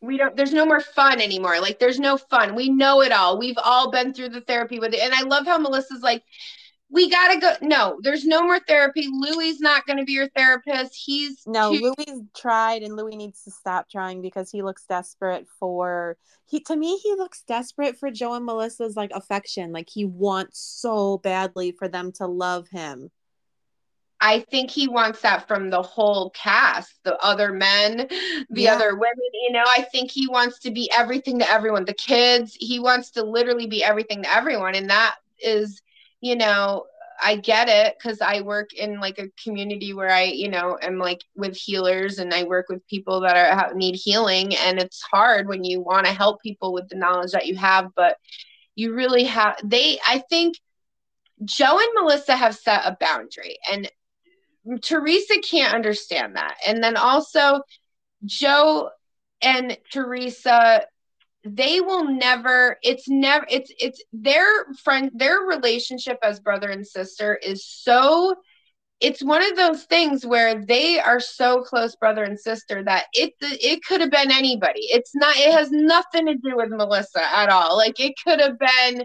[0.00, 0.36] We don't.
[0.36, 1.60] There's no more fun anymore.
[1.60, 2.56] Like there's no fun.
[2.56, 3.38] We know it all.
[3.38, 6.24] We've all been through the therapy with it, and I love how Melissa's like
[6.92, 7.54] we gotta go.
[7.62, 9.08] No, there's no more therapy.
[9.10, 10.94] Louie's not gonna be your therapist.
[10.94, 11.72] He's no.
[11.72, 16.60] Too- Louie's tried, and Louie needs to stop trying because he looks desperate for he.
[16.60, 19.72] To me, he looks desperate for Joe and Melissa's like affection.
[19.72, 23.10] Like he wants so badly for them to love him.
[24.20, 28.06] I think he wants that from the whole cast, the other men,
[28.50, 28.74] the yeah.
[28.74, 29.16] other women.
[29.46, 31.86] You know, I think he wants to be everything to everyone.
[31.86, 35.80] The kids, he wants to literally be everything to everyone, and that is
[36.22, 36.86] you know,
[37.20, 40.98] I get it because I work in like a community where I, you know, am
[40.98, 45.46] like with healers and I work with people that are need healing, and it's hard
[45.48, 48.16] when you want to help people with the knowledge that you have, but
[48.76, 49.56] you really have.
[49.62, 50.56] They, I think,
[51.44, 53.90] Joe and Melissa have set a boundary, and
[54.80, 57.62] Teresa can't understand that, and then also
[58.24, 58.90] Joe
[59.42, 60.86] and Teresa
[61.44, 67.34] they will never it's never it's it's their friend their relationship as brother and sister
[67.42, 68.36] is so
[69.02, 73.32] it's one of those things where they are so close brother and sister that it
[73.40, 74.82] it could have been anybody.
[74.82, 77.76] It's not it has nothing to do with melissa at all.
[77.76, 79.04] Like it could have been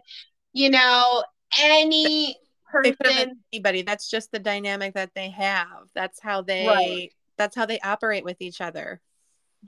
[0.53, 1.23] you know
[1.59, 2.37] any
[2.71, 3.41] person.
[3.51, 3.81] anybody.
[3.81, 5.89] That's just the dynamic that they have.
[5.95, 7.13] That's how they right.
[7.37, 9.01] that's how they operate with each other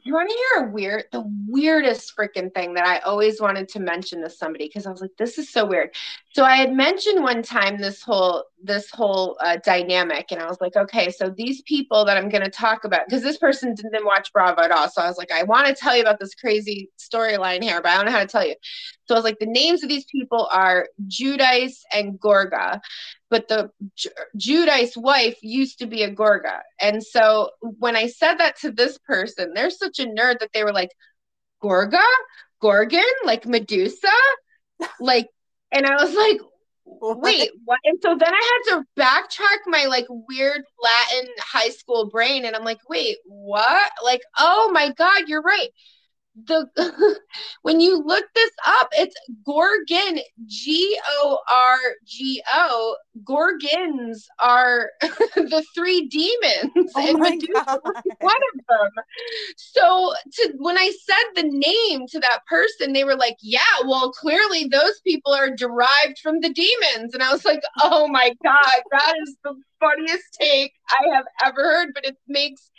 [0.03, 3.79] you want to hear a weird, the weirdest freaking thing that I always wanted to
[3.79, 5.89] mention to somebody because I was like, this is so weird.
[6.33, 10.59] So I had mentioned one time this whole this whole uh, dynamic, and I was
[10.59, 14.05] like, okay, so these people that I'm going to talk about because this person didn't
[14.05, 16.35] watch Bravo at all, so I was like, I want to tell you about this
[16.35, 18.55] crazy storyline here, but I don't know how to tell you.
[19.07, 22.79] So I was like, the names of these people are Giudice and Gorga,
[23.29, 26.59] but the J- wife used to be a Gorga.
[26.79, 30.63] And so when I said that to this person, they're such a nerd that they
[30.63, 30.91] were like,
[31.63, 32.05] Gorga?
[32.61, 33.03] Gorgon?
[33.23, 34.07] Like Medusa?
[34.99, 35.27] like,
[35.71, 36.39] and I was like,
[36.85, 37.79] wait, what?
[37.83, 42.45] And so then I had to backtrack my like weird Latin high school brain.
[42.45, 43.91] And I'm like, wait, what?
[44.03, 45.69] Like, oh my God, you're right
[46.47, 47.19] the
[47.61, 49.15] when you look this up, it's
[49.45, 52.95] Gorgon, G O R G O.
[53.23, 57.79] Gorgons are the three demons, oh and Medusa
[58.19, 59.03] one of them.
[59.57, 64.11] So, to when I said the name to that person, they were like, "Yeah, well,
[64.11, 68.81] clearly those people are derived from the demons," and I was like, "Oh my god,
[68.91, 72.69] that is the funniest take I have ever heard, but it makes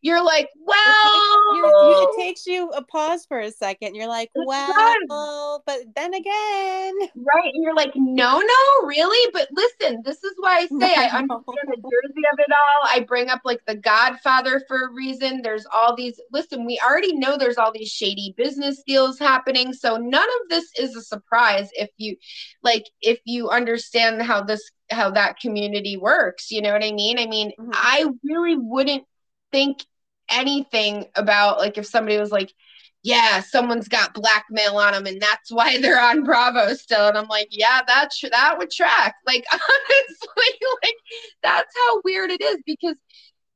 [0.00, 3.94] you're like, well, it takes, it takes you a pause for a second.
[3.94, 7.50] You're like, well, but then again, right?
[7.52, 9.30] And you're like, no, no, really.
[9.32, 12.88] But listen, this is why I say I understand the jersey of it all.
[12.90, 15.42] I bring up like the Godfather for a reason.
[15.42, 16.20] There's all these.
[16.32, 20.66] Listen, we already know there's all these shady business deals happening, so none of this
[20.78, 22.16] is a surprise if you,
[22.62, 26.50] like, if you understand how this how that community works.
[26.50, 27.18] You know what I mean?
[27.18, 27.70] I mean, mm-hmm.
[27.72, 29.04] I really wouldn't
[29.52, 29.84] think
[30.30, 32.52] anything about like if somebody was like,
[33.02, 37.08] yeah, someone's got blackmail on them and that's why they're on Bravo still.
[37.08, 39.14] And I'm like, yeah, that's that would track.
[39.26, 40.96] Like honestly, like
[41.42, 42.96] that's how weird it is because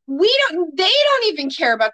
[0.06, 1.92] we don't they don't even care about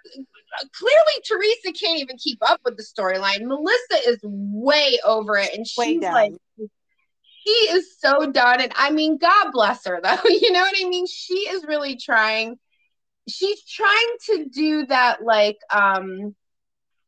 [0.73, 3.45] clearly Teresa can't even keep up with the storyline.
[3.45, 6.33] Melissa is way over it and she's like
[7.45, 8.61] she is so done.
[8.61, 10.17] And I mean, God bless her though.
[10.29, 11.07] You know what I mean?
[11.07, 12.57] She is really trying.
[13.27, 16.35] She's trying to do that like um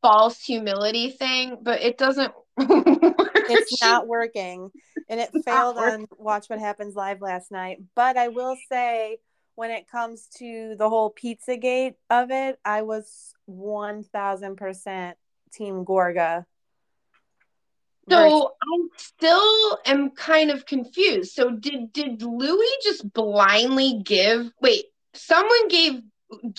[0.01, 4.69] false humility thing, but it doesn't it's not working.
[5.09, 7.79] And it failed on Watch What Happens Live last night.
[7.95, 9.17] But I will say
[9.55, 15.17] when it comes to the whole Pizzagate of it, I was one thousand percent
[15.51, 16.45] team Gorga
[18.10, 21.34] so I still am kind of confused.
[21.34, 24.52] So did did Luis just blindly give?
[24.62, 26.02] Wait, someone gave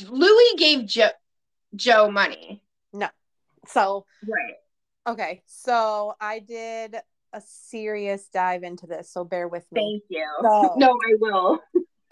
[0.09, 1.11] Luis gave Joe
[1.74, 2.62] Joe money.
[2.93, 3.09] No.
[3.66, 4.55] So right.
[5.07, 6.97] Okay, so I did
[7.32, 9.80] a serious dive into this, so bear with me.
[9.80, 10.26] Thank you.
[10.43, 11.61] So, no, I will.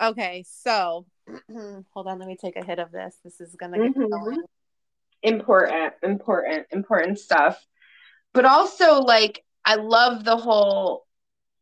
[0.00, 1.06] Okay, so
[1.94, 3.16] hold on, let me take a hit of this.
[3.22, 4.08] This is gonna get mm-hmm.
[4.08, 4.42] going.
[5.22, 7.64] Important, important, important stuff
[8.32, 11.06] but also like I love the whole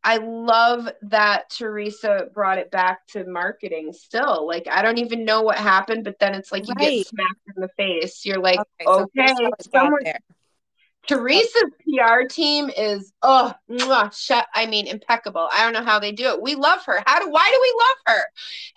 [0.04, 4.46] I love that Teresa brought it back to marketing still.
[4.46, 6.98] Like I don't even know what happened, but then it's like you right.
[6.98, 8.24] get smacked in the face.
[8.24, 10.00] You're like, okay, okay someone
[11.08, 15.48] Teresa's PR team is oh mwah, shut, I mean impeccable.
[15.52, 16.42] I don't know how they do it.
[16.42, 17.02] We love her.
[17.06, 18.24] How do why do we love her?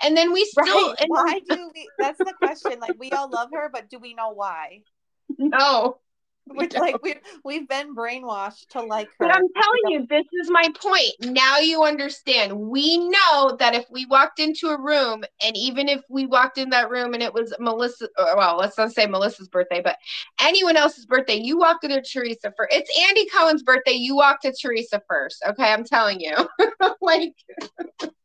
[0.04, 0.96] And then we still right.
[1.00, 2.80] and, why do we that's the question.
[2.80, 4.82] Like we all love her, but do we know why?
[5.38, 5.98] No.
[6.54, 7.16] Which like we
[7.46, 9.28] we've been brainwashed to like her.
[9.28, 11.34] But I'm telling you, this is my point.
[11.34, 12.58] Now you understand.
[12.58, 16.70] We know that if we walked into a room, and even if we walked in
[16.72, 19.98] that room and it was Melissa, uh, well, let's not say Melissa's birthday, but
[20.40, 22.74] anyone else's birthday, you walk to Teresa first.
[22.74, 23.94] It's Andy Cohen's birthday.
[23.94, 25.44] You walk to Teresa first.
[25.48, 26.36] Okay, I'm telling you.
[27.02, 27.34] like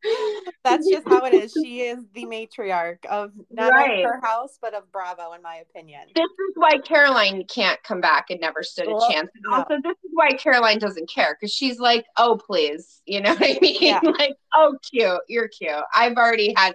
[0.64, 1.52] that's just how it is.
[1.52, 4.04] She is the matriarch of not right.
[4.04, 6.02] her house, but of Bravo, in my opinion.
[6.14, 9.30] This is why Caroline can't come back and never stood well, a chance.
[9.34, 9.56] And no.
[9.56, 13.02] also, this is why Caroline doesn't care because she's like, oh, please.
[13.06, 13.78] You know what I mean?
[13.80, 14.00] Yeah.
[14.02, 15.20] like, oh, cute.
[15.28, 15.70] You're cute.
[15.94, 16.74] I've already had.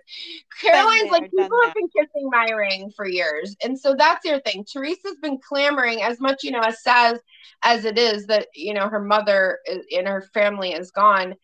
[0.61, 3.55] Caroline's there, like, people have been kissing my ring for years.
[3.63, 4.65] And so that's your thing.
[4.65, 7.19] Teresa's been clamoring as much, you know, as sad
[7.63, 11.35] as it is that, you know, her mother and her family is gone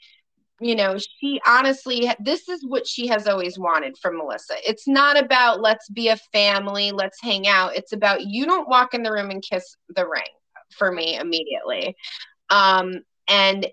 [0.60, 4.56] you know, she honestly, this is what she has always wanted from Melissa.
[4.68, 7.76] It's not about let's be a family, let's hang out.
[7.76, 10.24] It's about you don't walk in the room and kiss the ring
[10.72, 11.96] for me immediately.
[12.50, 13.68] Um, and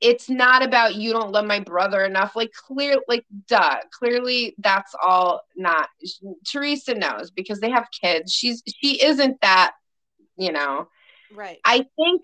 [0.00, 2.34] it's not about you don't love my brother enough.
[2.34, 3.76] Like clear, like duh.
[3.92, 5.88] Clearly, that's all not.
[6.50, 8.32] Teresa knows because they have kids.
[8.32, 9.72] She's she isn't that,
[10.36, 10.88] you know.
[11.32, 11.58] Right.
[11.64, 12.22] I think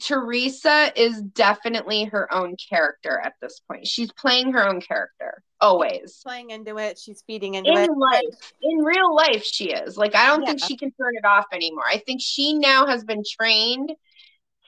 [0.00, 3.86] Teresa is definitely her own character at this point.
[3.86, 6.00] She's playing her own character always.
[6.14, 6.98] She's playing into it.
[6.98, 7.90] She's feeding into in it.
[7.90, 9.96] life, in real life, she is.
[9.96, 10.48] Like I don't yeah.
[10.48, 11.84] think she can turn it off anymore.
[11.86, 13.92] I think she now has been trained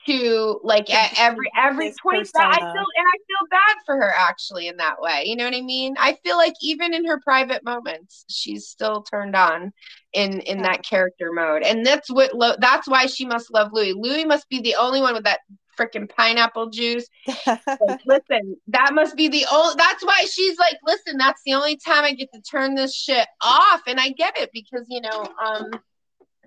[0.07, 4.13] to like at every every point that I feel and I feel bad for her
[4.17, 5.23] actually in that way.
[5.25, 5.95] You know what I mean?
[5.99, 9.71] I feel like even in her private moments, she's still turned on
[10.13, 10.63] in in yeah.
[10.63, 11.63] that character mode.
[11.63, 13.95] And that's what Lo- that's why she must love Luis.
[13.95, 15.41] Luis must be the only one with that
[15.77, 17.07] freaking pineapple juice.
[17.47, 21.77] like, listen, that must be the only that's why she's like, listen, that's the only
[21.77, 23.81] time I get to turn this shit off.
[23.87, 25.71] And I get it because you know, um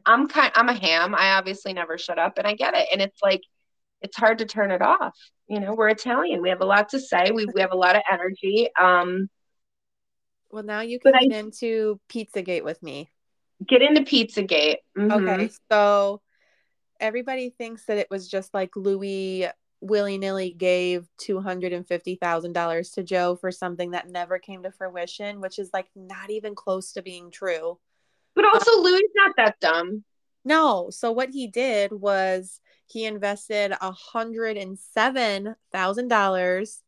[0.07, 1.15] I'm kind I'm a ham.
[1.15, 2.89] I obviously never shut up and I get it.
[2.93, 3.43] And it's like
[4.01, 5.17] it's hard to turn it off.
[5.49, 6.43] You know, we're Italian.
[6.43, 7.31] We have a lot to say.
[7.33, 8.69] We we have a lot of energy.
[8.79, 9.29] Um
[10.51, 13.11] well now you can get I, into Pizzagate with me.
[13.67, 14.77] Get into Pizzagate.
[14.97, 15.13] Mm-hmm.
[15.13, 15.51] Okay.
[15.71, 16.21] So
[17.01, 19.47] everybody thinks that it was just like Luis
[19.85, 25.71] willy nilly gave $250,000 to Joe for something that never came to fruition, which is
[25.75, 27.79] like not even close to being true.
[28.35, 30.05] But also, um, Luis not that dumb.
[30.45, 30.91] No.
[30.91, 36.83] So what he did was he invested a hundred and seven thousand dollars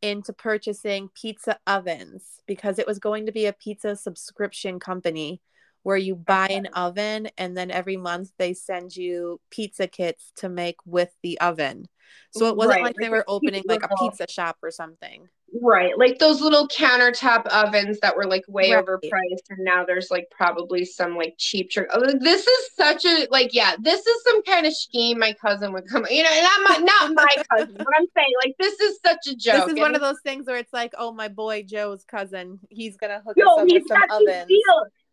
[0.00, 5.40] into purchasing pizza ovens because it was going to be a pizza subscription company
[5.84, 10.48] where you buy an oven and then every month they send you pizza kits to
[10.48, 11.86] make with the oven.
[12.30, 12.84] So it wasn't right.
[12.84, 15.28] like they were opening like a pizza shop or something.
[15.60, 15.98] Right.
[15.98, 18.84] Like those little countertop ovens that were like way right.
[18.84, 21.88] overpriced and now there's like probably some like cheap trick.
[21.92, 25.72] Oh, this is such a like yeah, this is some kind of scheme my cousin
[25.74, 28.98] would come you know, not my not my cousin, but I'm saying like this is
[29.04, 29.66] such a joke.
[29.66, 32.96] This is one of those things where it's like, oh my boy Joe's cousin, he's
[32.96, 34.50] gonna hook yo, us up with some ovens.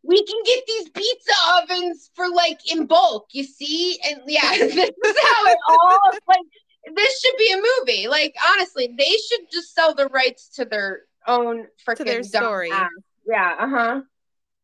[0.01, 3.99] We can get these pizza ovens for like in bulk, you see?
[4.07, 6.39] And yeah, this is how it all like
[6.95, 8.07] this should be a movie.
[8.07, 12.71] Like honestly, they should just sell the rights to their own freaking their story.
[12.71, 12.89] Ass.
[13.27, 14.01] Yeah, uh huh.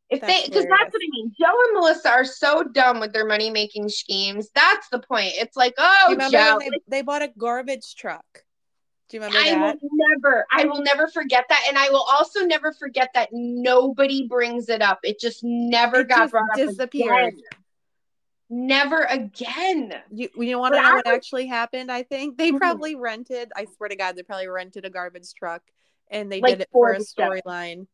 [0.10, 1.34] If that's they, because that's what I mean.
[1.40, 4.50] Joe and Melissa are so dumb with their money making schemes.
[4.54, 5.34] That's the point.
[5.36, 8.24] It's like, oh, Joe, they, they, bought a garbage truck.
[9.10, 9.78] Do you remember I that?
[9.82, 14.28] will never, I will never forget that, and I will also never forget that nobody
[14.28, 15.00] brings it up.
[15.04, 17.12] It just never it got just brought disappeared.
[17.12, 17.30] up.
[17.30, 17.44] Again
[18.50, 19.94] never again.
[20.12, 21.92] You you want to know what actually happened?
[21.92, 22.58] I think they mm-hmm.
[22.58, 23.52] probably rented.
[23.56, 25.62] I swear to God, they probably rented a garbage truck
[26.10, 27.88] and they like did it for a storyline.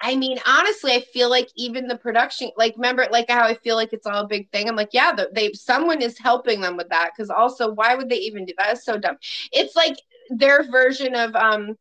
[0.00, 3.76] I mean, honestly, I feel like even the production, like, remember, like how I feel
[3.76, 4.68] like it's all a big thing.
[4.68, 8.18] I'm like, yeah, they someone is helping them with that because also, why would they
[8.18, 8.72] even do that?
[8.72, 9.16] It's so dumb.
[9.52, 9.96] It's like
[10.28, 11.78] their version of um,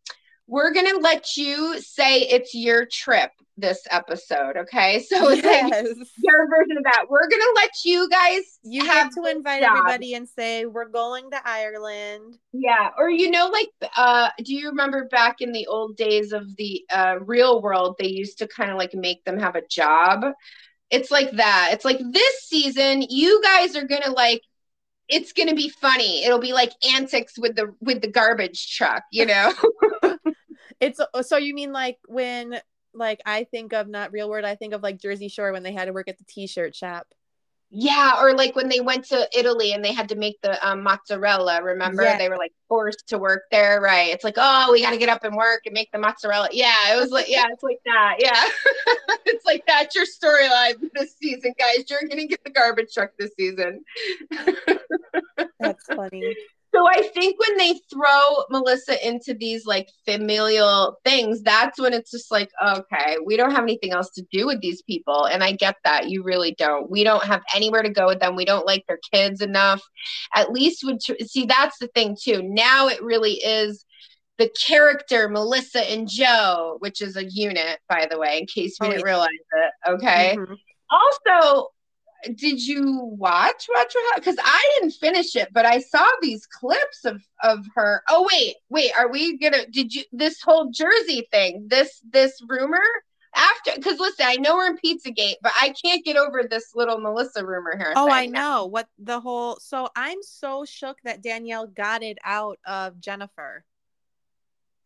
[0.47, 4.57] we're gonna let you say it's your trip this episode.
[4.57, 5.03] Okay.
[5.13, 5.71] So it's yes.
[5.71, 5.85] like
[6.17, 7.05] your version of that.
[7.09, 9.77] We're gonna let you guys you have, have to invite job.
[9.77, 12.37] everybody and say we're going to Ireland.
[12.51, 12.89] Yeah.
[12.97, 16.83] Or you know, like uh do you remember back in the old days of the
[16.91, 20.25] uh real world, they used to kind of like make them have a job?
[20.89, 21.69] It's like that.
[21.73, 24.41] It's like this season, you guys are gonna like
[25.09, 26.23] it's gonna be funny.
[26.23, 29.53] It'll be like antics with the with the garbage truck, you know.
[30.79, 32.59] it's oh, so you mean like when
[32.93, 35.73] like I think of not real word, I think of like Jersey Shore when they
[35.73, 37.07] had to work at the t-shirt shop.
[37.75, 40.83] Yeah, or like when they went to Italy and they had to make the um,
[40.83, 41.63] mozzarella.
[41.63, 42.19] Remember, yeah.
[42.19, 44.13] they were like forced to work there, right?
[44.13, 46.49] It's like, oh, we got to get up and work and make the mozzarella.
[46.51, 48.17] Yeah, it was like, yeah, it's like that.
[48.19, 48.43] Yeah,
[49.25, 51.89] it's like that's your storyline this season, guys.
[51.89, 53.83] You're gonna get the garbage truck this season.
[55.59, 56.35] that's funny.
[56.73, 62.09] So I think when they throw Melissa into these like familial things, that's when it's
[62.09, 65.25] just like, okay, we don't have anything else to do with these people.
[65.25, 66.09] And I get that.
[66.09, 66.89] You really don't.
[66.89, 68.35] We don't have anywhere to go with them.
[68.35, 69.81] We don't like their kids enough.
[70.33, 72.41] At least would see that's the thing too.
[72.41, 73.85] Now it really is
[74.39, 78.87] the character Melissa and Joe, which is a unit, by the way, in case we
[78.87, 79.11] oh, didn't yeah.
[79.11, 79.71] realize it.
[79.91, 80.35] Okay.
[80.39, 80.53] Mm-hmm.
[80.89, 81.69] Also,
[82.35, 87.21] did you watch watch because i didn't finish it but i saw these clips of
[87.43, 88.01] of her.
[88.09, 92.83] Oh wait wait are we gonna did you this whole jersey thing this this rumor
[93.35, 96.99] after because listen i know we're in pizzagate but i can't get over this little
[96.99, 97.93] melissa rumor here.
[97.95, 98.65] Oh i know.
[98.65, 103.65] What the whole so i'm so shook that danielle got it out of jennifer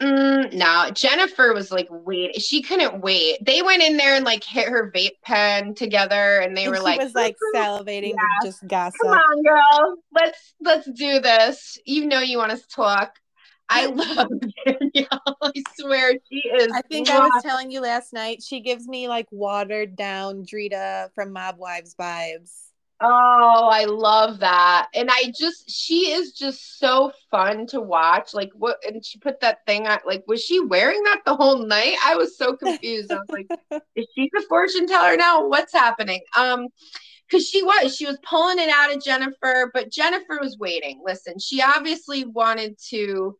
[0.01, 3.43] Mm, no, Jennifer was like, wait, she couldn't wait.
[3.43, 6.79] They went in there and like hit her vape pen together, and they and were
[6.79, 8.47] like, was like salivating, yeah.
[8.47, 8.99] just gossip.
[9.01, 11.79] Come on, girl, let's let's do this.
[11.85, 13.15] You know, you want us to talk.
[13.69, 14.29] I love
[14.65, 15.37] Danielle.
[15.41, 16.71] I swear she is.
[16.73, 18.43] I think I was telling you last night.
[18.43, 22.66] She gives me like watered down Drita from Mob Wives vibes.
[22.99, 24.87] Oh, I love that.
[24.95, 28.33] And I just she is just so fun to watch.
[28.33, 31.59] Like what and she put that thing on like was she wearing that the whole
[31.59, 31.95] night?
[32.03, 33.11] I was so confused.
[33.11, 33.47] I was like,
[33.95, 35.47] is she the fortune teller now?
[35.47, 36.21] What's happening?
[36.35, 36.67] Um
[37.29, 41.01] because she was she was pulling it out of Jennifer, but Jennifer was waiting.
[41.05, 43.37] Listen, she obviously wanted to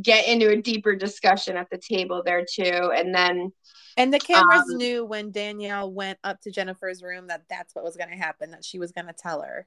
[0.00, 2.92] get into a deeper discussion at the table there too.
[2.94, 3.52] And then
[4.00, 7.84] and the cameras um, knew when Danielle went up to Jennifer's room that that's what
[7.84, 9.66] was going to happen, that she was going to tell her.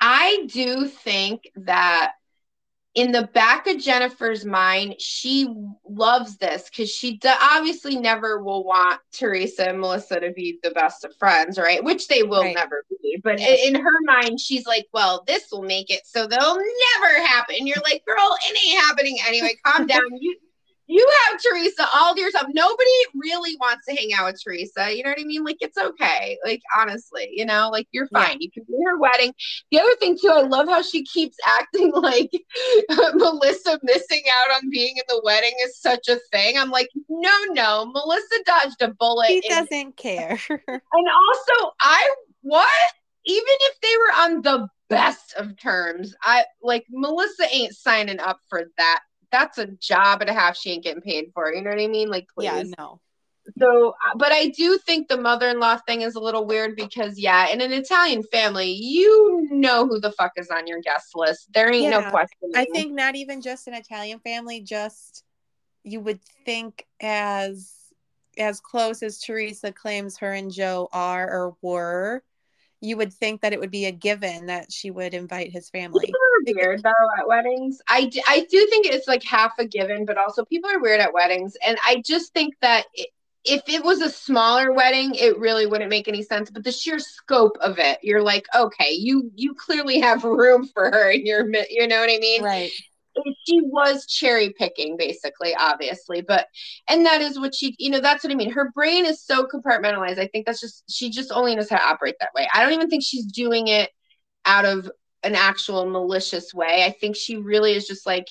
[0.00, 2.12] I do think that
[2.94, 5.52] in the back of Jennifer's mind, she
[5.88, 10.70] loves this because she d- obviously never will want Teresa and Melissa to be the
[10.70, 11.82] best of friends, right?
[11.82, 12.54] Which they will right.
[12.54, 13.20] never be.
[13.24, 17.66] But in her mind, she's like, well, this will make it so they'll never happen.
[17.66, 19.56] You're like, girl, it ain't happening anyway.
[19.64, 20.02] Calm down.
[20.20, 20.36] You
[20.92, 22.46] you have Teresa all to yourself.
[22.52, 24.94] Nobody really wants to hang out with Teresa.
[24.94, 25.42] You know what I mean?
[25.42, 26.36] Like it's okay.
[26.44, 28.32] Like honestly, you know, like you're fine.
[28.32, 28.36] Yeah.
[28.40, 29.32] You can be her wedding.
[29.70, 32.30] The other thing too, I love how she keeps acting like
[33.14, 36.58] Melissa missing out on being in the wedding is such a thing.
[36.58, 39.28] I'm like, no, no, Melissa dodged a bullet.
[39.28, 40.38] She doesn't care.
[40.48, 42.68] and also, I what?
[43.24, 48.40] Even if they were on the best of terms, I like Melissa ain't signing up
[48.50, 49.00] for that
[49.32, 51.52] that's a job and a half she ain't getting paid for.
[51.52, 52.10] You know what I mean?
[52.10, 52.44] Like, please.
[52.44, 53.00] Yeah, no.
[53.58, 57.48] So, uh, but I do think the mother-in-law thing is a little weird because, yeah,
[57.48, 61.48] in an Italian family, you know who the fuck is on your guest list.
[61.52, 62.52] There ain't yeah, no question.
[62.54, 65.24] I think not even just an Italian family, just
[65.82, 67.72] you would think as
[68.38, 72.22] as close as Teresa claims her and Joe are or were,
[72.82, 76.06] you would think that it would be a given that she would invite his family.
[76.06, 77.80] People are weird though at weddings.
[77.88, 81.00] I do, I do think it's like half a given, but also people are weird
[81.00, 82.84] at weddings, and I just think that.
[82.94, 83.08] It,
[83.44, 87.00] if it was a smaller wedding it really wouldn't make any sense but the sheer
[87.00, 91.44] scope of it you're like okay you you clearly have room for her in your
[91.68, 92.70] you know what i mean right
[93.46, 96.46] she was cherry picking basically obviously but
[96.88, 98.50] and that is what she you know that's what i mean.
[98.50, 100.18] Her brain is so compartmentalized.
[100.18, 102.48] I think that's just she just only knows how to operate that way.
[102.52, 103.90] I don't even think she's doing it
[104.44, 104.90] out of
[105.22, 106.84] an actual malicious way.
[106.84, 108.26] I think she really is just like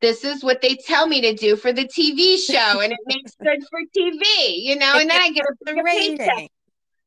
[0.00, 3.34] this is what they tell me to do for the tv show and it makes
[3.42, 4.22] good for tv
[4.62, 6.48] you know and then i get a paycheck.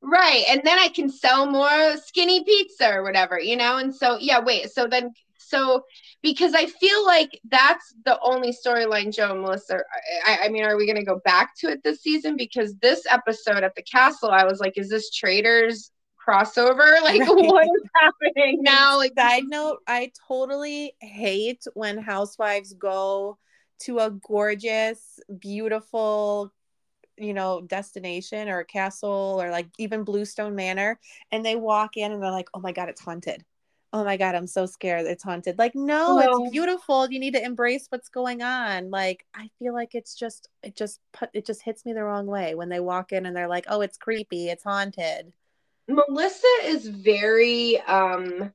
[0.01, 4.17] right and then i can sell more skinny pizza or whatever you know and so
[4.19, 5.11] yeah wait so then
[5.51, 5.83] so
[6.23, 9.81] because I feel like that's the only storyline Joe and Melissa.
[10.25, 12.37] I, I mean, are we going to go back to it this season?
[12.37, 15.91] Because this episode at the castle, I was like, is this Traitors
[16.25, 17.01] crossover?
[17.01, 17.29] Like, right.
[17.29, 18.97] what is happening now?
[19.01, 23.37] Like, side note, I totally hate when housewives go
[23.79, 26.53] to a gorgeous, beautiful
[27.17, 30.97] you know destination or a castle or like even bluestone manor
[31.31, 33.43] and they walk in and they're like oh my god it's haunted
[33.93, 37.33] oh my god i'm so scared it's haunted like no, no, it's beautiful you need
[37.33, 41.45] to embrace what's going on like i feel like it's just it just put it
[41.45, 43.97] just hits me the wrong way when they walk in and they're like oh it's
[43.97, 45.33] creepy it's haunted
[45.87, 48.51] melissa is very um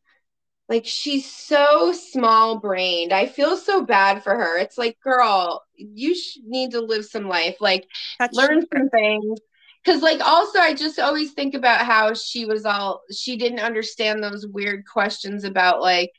[0.68, 3.12] like she's so small brained.
[3.12, 4.59] I feel so bad for her.
[4.59, 7.87] It's like, girl, you need to live some life, like
[8.18, 8.66] That's learn true.
[8.76, 9.39] some things.
[9.87, 14.22] Cause like also I just always think about how she was all she didn't understand
[14.22, 16.11] those weird questions about like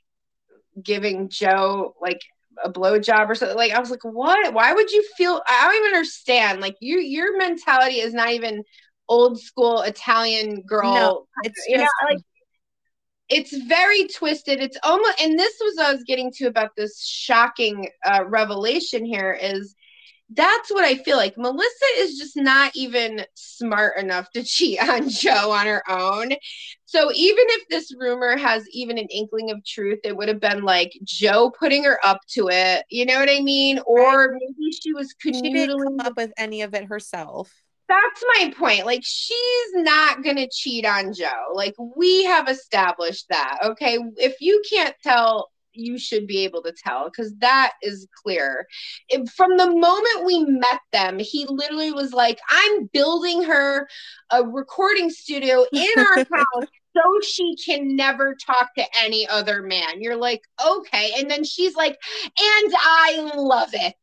[0.81, 2.21] giving Joe like
[2.63, 3.57] a blowjob or something.
[3.57, 4.53] Like I was like, what?
[4.53, 6.61] Why would you feel I don't even understand.
[6.61, 8.63] Like you your mentality is not even
[9.09, 10.93] old school Italian girl.
[10.93, 12.19] No, it's you know, like
[13.29, 14.61] it's very twisted.
[14.61, 19.37] It's almost, and this was I was getting to about this shocking uh, revelation here
[19.39, 19.75] is
[20.29, 21.37] that's what I feel like.
[21.37, 26.31] Melissa is just not even smart enough to cheat on Joe on her own.
[26.85, 30.63] So even if this rumor has even an inkling of truth, it would have been
[30.63, 32.85] like Joe putting her up to it.
[32.89, 33.79] You know what I mean?
[33.85, 35.43] Or maybe she was canoodling.
[35.43, 37.51] She didn't come up with any of it herself
[37.87, 38.85] that's my point.
[38.85, 41.53] Like, she's not going to cheat on Joe.
[41.53, 43.59] Like, we have established that.
[43.63, 43.97] Okay.
[44.17, 48.65] If you can't tell, you should be able to tell because that is clear.
[49.09, 53.87] It, from the moment we met them, he literally was like, I'm building her
[54.31, 56.67] a recording studio in our house
[56.97, 60.01] so she can never talk to any other man.
[60.01, 61.11] You're like, okay.
[61.17, 63.95] And then she's like, and I love it.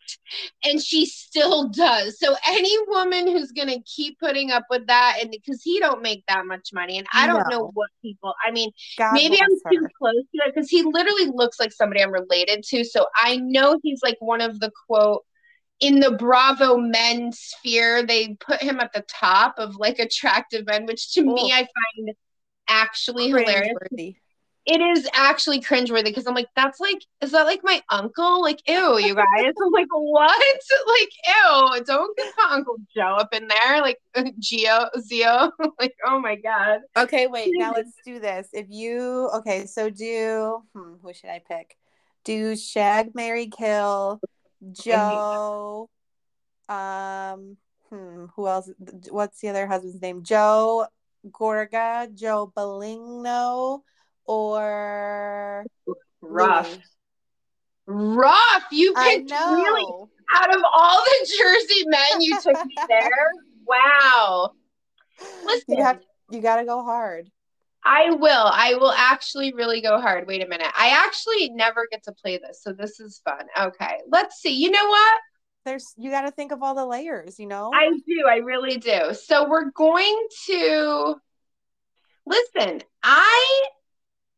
[0.64, 2.18] And she still does.
[2.18, 6.24] So any woman who's gonna keep putting up with that, and because he don't make
[6.28, 7.59] that much money, and I don't no.
[7.59, 8.34] know what people.
[8.47, 9.70] I mean, God maybe I'm her.
[9.72, 12.84] too close to it because he literally looks like somebody I'm related to.
[12.84, 15.24] So I know he's like one of the quote
[15.80, 20.86] in the Bravo men sphere, they put him at the top of like attractive men,
[20.86, 21.57] which to me oh.
[21.57, 22.14] I find
[22.69, 23.77] actually hilarious.
[24.67, 28.41] It is actually cringeworthy because I'm like, that's like, is that like my uncle?
[28.41, 29.27] Like, ew, you guys.
[29.62, 30.43] I'm like, what?
[30.87, 33.83] Like, ew, don't get Uncle Joe up in there.
[33.83, 33.99] Like,
[34.39, 35.53] Geo, Zio.
[35.79, 36.81] like, oh my God.
[36.97, 38.49] Okay, wait, now let's do this.
[38.55, 41.77] If you, okay, so do, hmm, who should I pick?
[42.25, 44.19] Do Shag, Marry, Kill,
[44.73, 45.91] Joe,
[46.71, 47.59] um,
[47.91, 48.71] hmm, who else?
[49.11, 50.23] What's the other husband's name?
[50.23, 50.87] Joe,
[51.31, 53.81] Gorga, Joe Benigno,
[54.25, 55.66] or
[56.20, 56.70] Ruff.
[56.70, 56.79] Luis.
[57.87, 63.11] Ruff, you picked really out of all the Jersey men, you took me there.
[63.66, 64.53] Wow.
[65.45, 66.01] Listen, you have
[66.31, 67.31] you got to go hard.
[67.85, 68.51] I will.
[68.51, 70.27] I will actually really go hard.
[70.27, 70.70] Wait a minute.
[70.77, 73.47] I actually never get to play this, so this is fun.
[73.61, 74.55] Okay, let's see.
[74.55, 75.20] You know what?
[75.65, 77.71] There's you got to think of all the layers, you know?
[77.75, 79.15] I do, I really do.
[79.15, 81.17] So we're going to
[82.27, 83.67] listen, I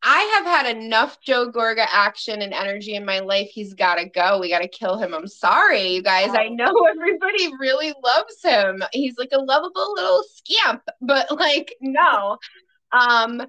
[0.03, 3.49] I have had enough Joe Gorga action and energy in my life.
[3.51, 4.39] He's got to go.
[4.39, 5.13] We got to kill him.
[5.13, 6.29] I'm sorry, you guys.
[6.33, 8.83] I know everybody really loves him.
[8.93, 12.37] He's like a lovable little scamp, but like, no.
[12.91, 13.41] Um,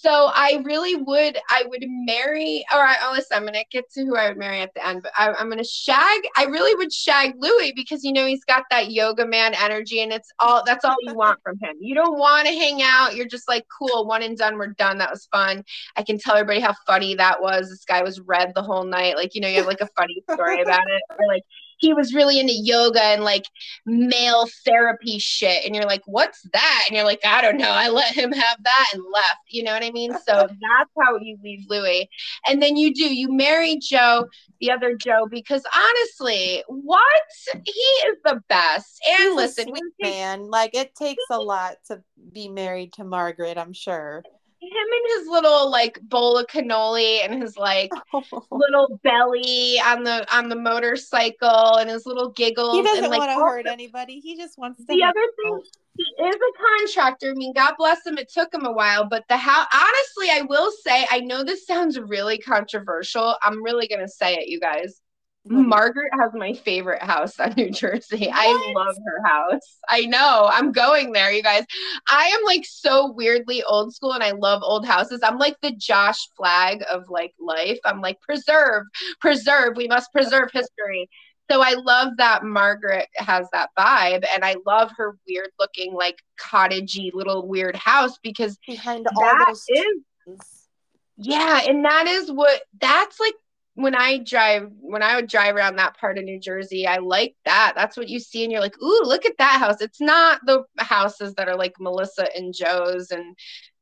[0.00, 4.04] so I really would, I would marry, or I, listen, I'm going to get to
[4.06, 6.74] who I would marry at the end, but I, am going to shag, I really
[6.76, 10.62] would shag Luis because, you know, he's got that yoga man energy and it's all,
[10.64, 11.76] that's all you want from him.
[11.80, 13.14] You don't want to hang out.
[13.14, 14.56] You're just like, cool, one and done.
[14.56, 14.96] We're done.
[14.98, 15.64] That was fun.
[15.96, 17.68] I can tell everybody how funny that was.
[17.68, 19.16] This guy was red the whole night.
[19.16, 21.02] Like, you know, you have like a funny story about it.
[21.10, 21.42] Or like,
[21.80, 23.44] he was really into yoga and like
[23.86, 25.64] male therapy shit.
[25.64, 26.84] And you're like, what's that?
[26.86, 27.70] And you're like, I don't know.
[27.70, 29.40] I let him have that and left.
[29.48, 30.12] You know what I mean?
[30.12, 32.06] So that's how you leave Luis.
[32.46, 34.26] And then you do, you marry Joe,
[34.60, 37.22] the other Joe, because honestly, what?
[37.64, 39.00] He is the best.
[39.08, 42.02] And He's listen, man, like it takes a lot to
[42.32, 44.22] be married to Margaret, I'm sure
[44.60, 47.90] him and his little like bowl of cannoli and his like
[48.50, 52.76] little belly on the on the motorcycle and his little giggles.
[52.76, 54.20] He doesn't and, like, want to hurt anybody.
[54.20, 54.84] He just wants to.
[54.86, 55.62] The other thing,
[55.96, 57.30] he is a contractor.
[57.30, 58.18] I mean, God bless him.
[58.18, 61.66] It took him a while, but the how honestly, I will say, I know this
[61.66, 63.36] sounds really controversial.
[63.42, 65.00] I'm really gonna say it, you guys.
[65.46, 68.26] Margaret has my favorite house on New Jersey.
[68.26, 68.34] What?
[68.34, 69.78] I love her house.
[69.88, 70.48] I know.
[70.52, 71.64] I'm going there, you guys.
[72.08, 75.20] I am like so weirdly old school and I love old houses.
[75.22, 77.78] I'm like the Josh Flagg of like life.
[77.84, 78.84] I'm like preserve,
[79.20, 79.76] preserve.
[79.76, 81.08] We must preserve history.
[81.50, 86.16] So I love that Margaret has that vibe and I love her weird looking like
[86.38, 90.68] cottagey little weird house because behind all those is,
[91.16, 93.34] yeah, and that is what that's like
[93.74, 97.34] when I drive, when I would drive around that part of New Jersey, I like
[97.44, 97.72] that.
[97.76, 99.80] That's what you see, and you're like, ooh, look at that house.
[99.80, 103.36] It's not the houses that are like Melissa and Joe's and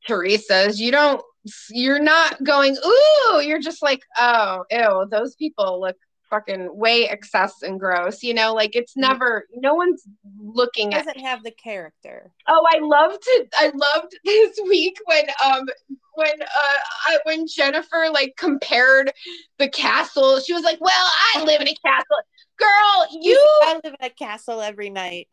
[0.06, 0.80] Teresa's.
[0.80, 1.22] You don't,
[1.70, 5.96] you're not going, ooh, you're just like, oh, ew, those people look
[6.30, 8.22] fucking way excess and gross.
[8.22, 9.12] You know, like it's mm-hmm.
[9.12, 10.02] never no one's
[10.40, 12.30] looking doesn't at have the character.
[12.46, 13.48] Oh, I loved it.
[13.56, 15.66] I loved this week when um
[16.14, 19.12] when uh I, when Jennifer like compared
[19.58, 20.40] the castle.
[20.40, 22.16] She was like, "Well, I live in a castle."
[22.58, 25.28] Girl, you I live in a castle every night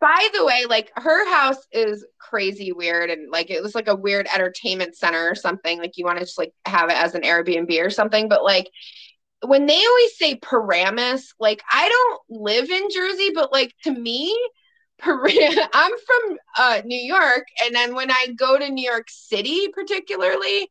[0.00, 3.94] by the way, like her house is crazy weird and like it was like a
[3.94, 5.78] weird entertainment center or something.
[5.78, 8.28] Like you want to just like have it as an Airbnb or something.
[8.28, 8.70] But like
[9.44, 14.36] when they always say Paramus, like I don't live in Jersey, but like to me,
[15.02, 20.70] I'm from uh, New York, and then when I go to New York City, particularly,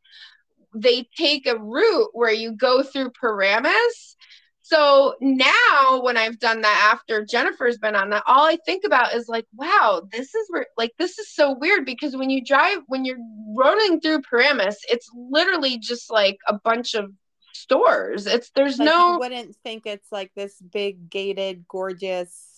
[0.74, 4.16] they take a route where you go through Paramus.
[4.62, 9.14] So now when I've done that after Jennifer's been on that, all I think about
[9.14, 12.78] is like, wow, this is where like this is so weird because when you drive
[12.88, 13.20] when you're
[13.56, 17.12] running through Paramus, it's literally just like a bunch of
[17.56, 18.26] stores.
[18.26, 22.56] It's there's like no you wouldn't think it's like this big gated, gorgeous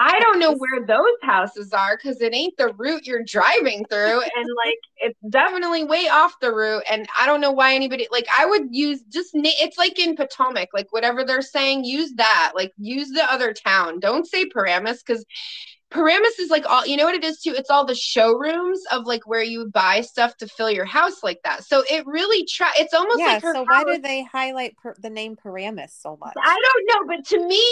[0.00, 4.20] I don't know where those houses are because it ain't the route you're driving through.
[4.20, 6.84] and like, it's definitely way off the route.
[6.88, 10.68] And I don't know why anybody, like, I would use just, it's like in Potomac,
[10.72, 12.52] like, whatever they're saying, use that.
[12.54, 13.98] Like, use the other town.
[13.98, 15.24] Don't say Paramus because
[15.90, 17.54] Paramus is like all you know what it is too.
[17.56, 21.40] It's all the showrooms of like where you buy stuff to fill your house like
[21.44, 21.64] that.
[21.64, 22.70] So it really try.
[22.76, 23.64] It's almost yeah, like so.
[23.64, 26.34] Why do they highlight per- the name Paramus so much?
[26.36, 27.62] I don't know, but to me,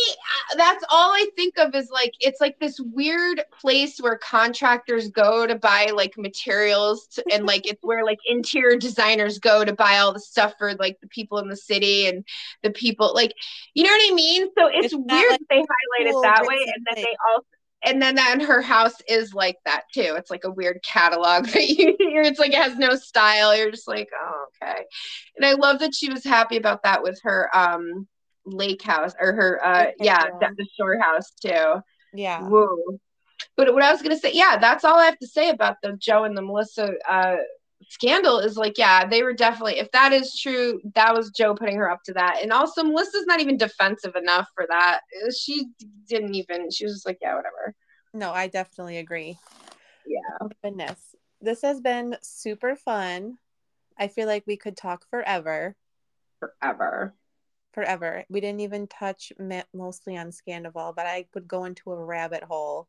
[0.50, 5.10] uh, that's all I think of is like it's like this weird place where contractors
[5.10, 9.74] go to buy like materials to, and like it's where like interior designers go to
[9.74, 12.24] buy all the stuff for like the people in the city and
[12.62, 13.34] the people like
[13.74, 14.48] you know what I mean.
[14.56, 17.46] So it's, it's weird like they highlight it that way, and then they also
[17.86, 20.14] and then then her house is like that too.
[20.16, 23.56] It's like a weird catalog that you it's like it has no style.
[23.56, 24.82] You're just like, oh, okay.
[25.36, 28.06] And I love that she was happy about that with her um
[28.44, 31.80] lake house or her uh yeah, the shore house too.
[32.12, 32.46] Yeah.
[32.46, 32.98] Woo.
[33.56, 35.96] But what I was gonna say, yeah, that's all I have to say about the
[35.96, 37.36] Joe and the Melissa uh
[37.88, 41.76] scandal is like, yeah, they were definitely, if that is true, that was Joe putting
[41.76, 42.40] her up to that.
[42.42, 45.00] And also, Melissa's not even defensive enough for that.
[45.24, 45.66] Uh, she
[46.08, 47.74] didn't even, she was just like, yeah, whatever.
[48.14, 49.38] No, I definitely agree.
[50.06, 50.20] Yeah.
[50.40, 51.14] Oh, goodness.
[51.40, 53.38] This has been super fun.
[53.98, 55.76] I feel like we could talk forever.
[56.40, 57.14] Forever.
[57.72, 58.24] Forever.
[58.28, 59.32] We didn't even touch
[59.74, 62.88] mostly on Scandoval, but I could go into a rabbit hole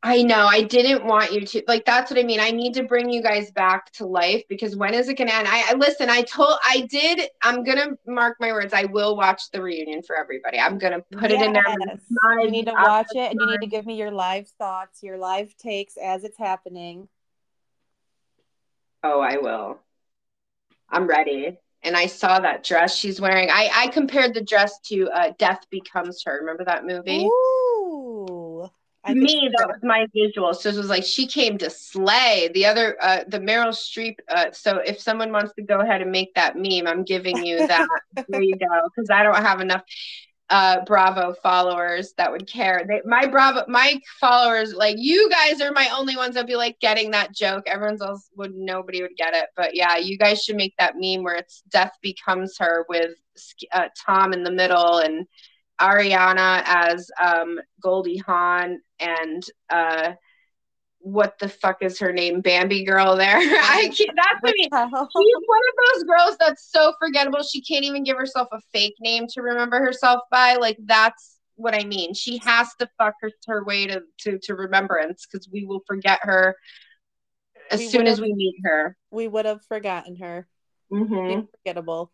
[0.00, 0.46] I know.
[0.46, 1.84] I didn't want you to like.
[1.84, 2.38] That's what I mean.
[2.38, 5.48] I need to bring you guys back to life because when is it gonna end?
[5.48, 6.08] I, I listen.
[6.08, 6.56] I told.
[6.64, 7.28] I did.
[7.42, 8.72] I'm gonna mark my words.
[8.72, 10.60] I will watch the reunion for everybody.
[10.60, 11.42] I'm gonna put yes.
[11.42, 11.64] it in there.
[12.40, 15.18] You need to watch it, and you need to give me your live thoughts, your
[15.18, 17.08] live takes as it's happening.
[19.02, 19.80] Oh, I will.
[20.88, 21.58] I'm ready.
[21.82, 23.50] And I saw that dress she's wearing.
[23.50, 26.38] I I compared the dress to uh, Death Becomes Her.
[26.38, 27.24] Remember that movie?
[27.24, 27.57] Ooh.
[29.08, 30.54] I me, that was my visual.
[30.54, 34.16] So it was like she came to slay the other, uh, the Meryl Streep.
[34.28, 37.66] Uh, so if someone wants to go ahead and make that meme, I'm giving you
[37.66, 37.88] that.
[38.28, 39.82] there you go, because I don't have enough
[40.50, 45.72] uh bravo followers that would care they, my bravo my followers like you guys are
[45.72, 49.34] my only ones that'd be like getting that joke everyone's else would nobody would get
[49.34, 53.10] it but yeah you guys should make that meme where it's death becomes her with
[53.72, 55.26] uh, tom in the middle and
[55.80, 60.12] Ariana as um, Goldie Hawn and uh,
[61.00, 62.40] what the fuck is her name?
[62.40, 63.36] Bambi girl there.
[63.38, 64.68] I can't, that's what I mean.
[64.70, 67.42] She's one of those girls that's so forgettable.
[67.42, 70.56] She can't even give herself a fake name to remember herself by.
[70.56, 72.14] Like that's what I mean.
[72.14, 76.20] She has to fuck her, her way to, to, to remembrance because we will forget
[76.22, 76.56] her
[77.70, 78.96] as we soon as we meet her.
[79.10, 80.48] We would have forgotten her.
[80.92, 81.46] Mm-hmm.
[81.58, 82.12] Forgettable.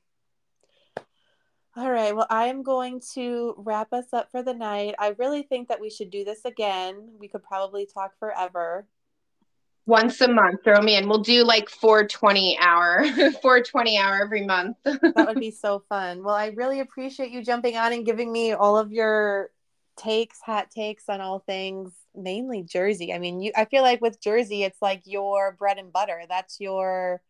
[1.76, 2.14] All right.
[2.14, 4.94] Well, I am going to wrap us up for the night.
[4.98, 7.10] I really think that we should do this again.
[7.18, 8.86] We could probably talk forever.
[9.86, 11.08] Once a month, throw me in.
[11.08, 13.04] We'll do like 420 hour,
[13.42, 14.76] 420 hour every month.
[14.84, 16.22] that would be so fun.
[16.22, 19.50] Well, I really appreciate you jumping on and giving me all of your
[19.96, 23.12] takes, hot takes on all things, mainly Jersey.
[23.12, 26.22] I mean, you I feel like with Jersey, it's like your bread and butter.
[26.28, 27.20] That's your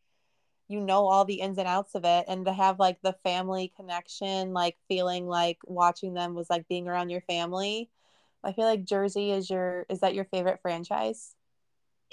[0.69, 3.73] you know all the ins and outs of it and to have like the family
[3.77, 7.91] connection like feeling like watching them was like being around your family
[8.45, 11.35] i feel like jersey is your is that your favorite franchise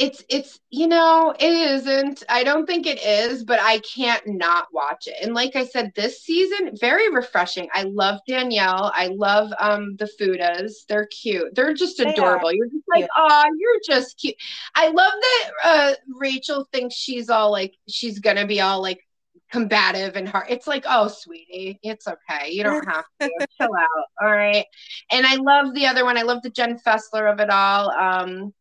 [0.01, 4.65] it's it's you know it isn't i don't think it is but i can't not
[4.73, 9.51] watch it and like i said this season very refreshing i love danielle i love
[9.59, 14.17] um the fudas they're cute they're just adorable they you're just like oh you're just
[14.17, 14.35] cute
[14.73, 19.05] i love that uh rachel thinks she's all like she's gonna be all like
[19.51, 20.45] combative and hard.
[20.47, 22.51] It's like, oh, sweetie, it's okay.
[22.51, 24.05] You don't have to chill out.
[24.21, 24.65] All right.
[25.11, 26.17] And I love the other one.
[26.17, 27.91] I love the Jen Fessler of it all.
[27.91, 28.53] Um,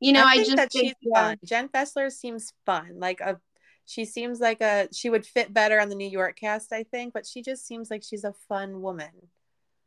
[0.00, 1.28] you know, I, I just that think, she's yeah.
[1.28, 1.38] fun.
[1.44, 2.98] Jen Fessler seems fun.
[2.98, 3.38] Like a,
[3.84, 7.14] she seems like a she would fit better on the New York cast, I think.
[7.14, 9.10] But she just seems like she's a fun woman.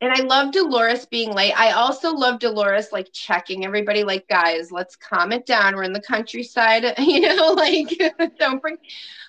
[0.02, 1.52] And I love Dolores being late.
[1.52, 5.76] I also love Dolores like checking everybody, like, guys, let's calm it down.
[5.76, 7.88] We're in the countryside, you know, like
[8.38, 8.78] don't bring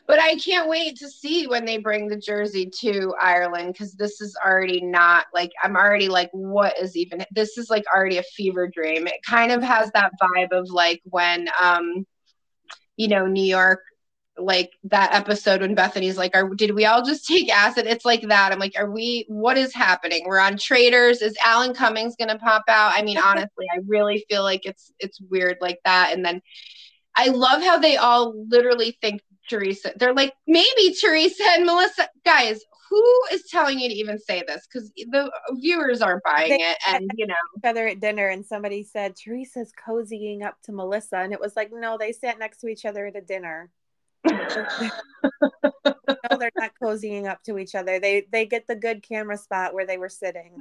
[0.08, 4.20] but I can't wait to see when they bring the jersey to Ireland because this
[4.20, 8.24] is already not like I'm already like, what is even this is like already a
[8.24, 9.08] fever dream.
[9.08, 12.06] It kind of has that vibe of like when um
[12.98, 13.80] you know, New York
[14.38, 17.86] like that episode when Bethany's like, are did we all just take acid?
[17.88, 18.52] It's like that.
[18.52, 20.24] I'm like, are we what is happening?
[20.26, 21.22] We're on Traitors.
[21.22, 22.94] Is Alan Cummings gonna pop out?
[22.96, 26.14] I mean, honestly, I really feel like it's it's weird like that.
[26.14, 26.42] And then
[27.16, 29.94] I love how they all literally think Teresa.
[29.98, 32.08] They're like, maybe Teresa and Melissa.
[32.26, 34.68] Guys, who is telling you to even say this?
[34.68, 39.16] Because the viewers aren't buying it, and you know, together at dinner, and somebody said
[39.16, 42.86] Teresa's cozying up to Melissa, and it was like, no, they sat next to each
[42.86, 43.70] other at a dinner.
[44.26, 44.92] no,
[46.40, 48.00] they're not cozying up to each other.
[48.00, 50.56] They they get the good camera spot where they were sitting,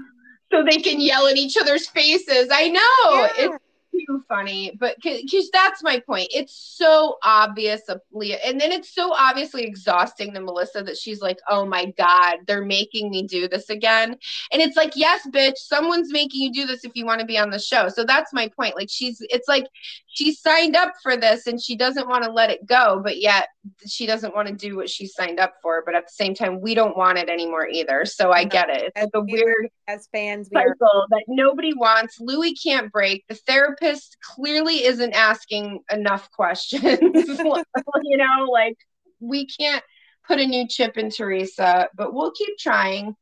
[0.50, 2.48] so they can yell in each other's faces.
[2.50, 2.80] I know
[3.14, 3.28] yeah.
[3.36, 6.28] it's too funny, but because that's my point.
[6.32, 11.20] It's so obvious of Leah, and then it's so obviously exhausting to Melissa that she's
[11.20, 14.16] like, "Oh my god, they're making me do this again."
[14.52, 17.38] And it's like, "Yes, bitch, someone's making you do this if you want to be
[17.38, 18.76] on the show." So that's my point.
[18.76, 19.66] Like she's, it's like
[20.06, 23.48] she signed up for this and she doesn't want to let it go, but yet
[23.86, 25.82] she doesn't want to do what she signed up for.
[25.84, 28.04] But at the same time, we don't want it anymore either.
[28.04, 28.82] So I get it.
[28.82, 32.20] It's as like a weird as fans cycle are- that nobody wants.
[32.20, 33.24] Luis can't break.
[33.28, 33.79] The therapist
[34.22, 36.82] clearly isn't asking enough questions.
[37.02, 38.76] you know, like
[39.20, 39.82] we can't
[40.26, 43.14] put a new chip in Teresa, but we'll keep trying.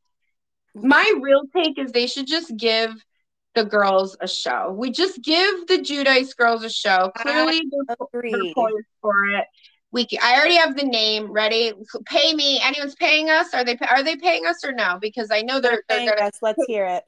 [0.75, 3.03] My real take is they should just give
[3.55, 4.73] the girls a show.
[4.77, 7.11] We just give the Giudice girls a show.
[7.17, 9.45] Clearly, they're, poised for it.
[9.91, 11.73] We can, I already have the name ready.
[12.05, 12.61] Pay me.
[12.61, 13.53] Anyone's paying us?
[13.53, 14.99] Are they are they paying us or no?
[15.01, 16.27] Because I know they're, they're, they're gonna.
[16.27, 16.37] Us.
[16.41, 17.03] Let's hear it.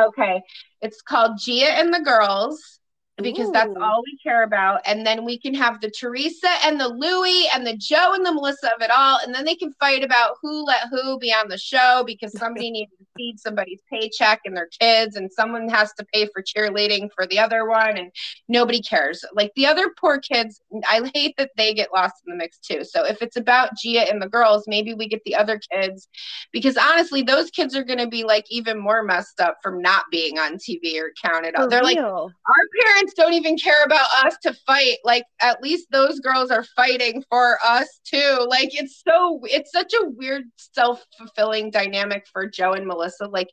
[0.00, 0.40] Okay,
[0.80, 2.79] it's called Gia and the Girls
[3.20, 3.52] because Ooh.
[3.52, 4.80] that's all we care about.
[4.84, 8.32] And then we can have the Teresa and the Louie and the Joe and the
[8.32, 9.18] Melissa of it all.
[9.24, 12.70] And then they can fight about who let who be on the show because somebody
[12.70, 17.10] needs to feed somebody's paycheck and their kids, and someone has to pay for cheerleading
[17.14, 18.10] for the other one, and
[18.48, 19.24] nobody cares.
[19.34, 22.84] Like the other poor kids, I hate that they get lost in the mix too.
[22.84, 26.08] So if it's about Gia and the girls, maybe we get the other kids
[26.52, 30.04] because honestly, those kids are going to be like even more messed up from not
[30.10, 31.70] being on TV or counted out.
[31.70, 31.86] They're real.
[31.86, 34.98] like, our parents don't even care about us to fight.
[35.04, 38.46] Like at least those girls are fighting for us too.
[38.48, 43.26] Like it's so it's such a weird self-fulfilling dynamic for Joe and Melissa.
[43.26, 43.50] Like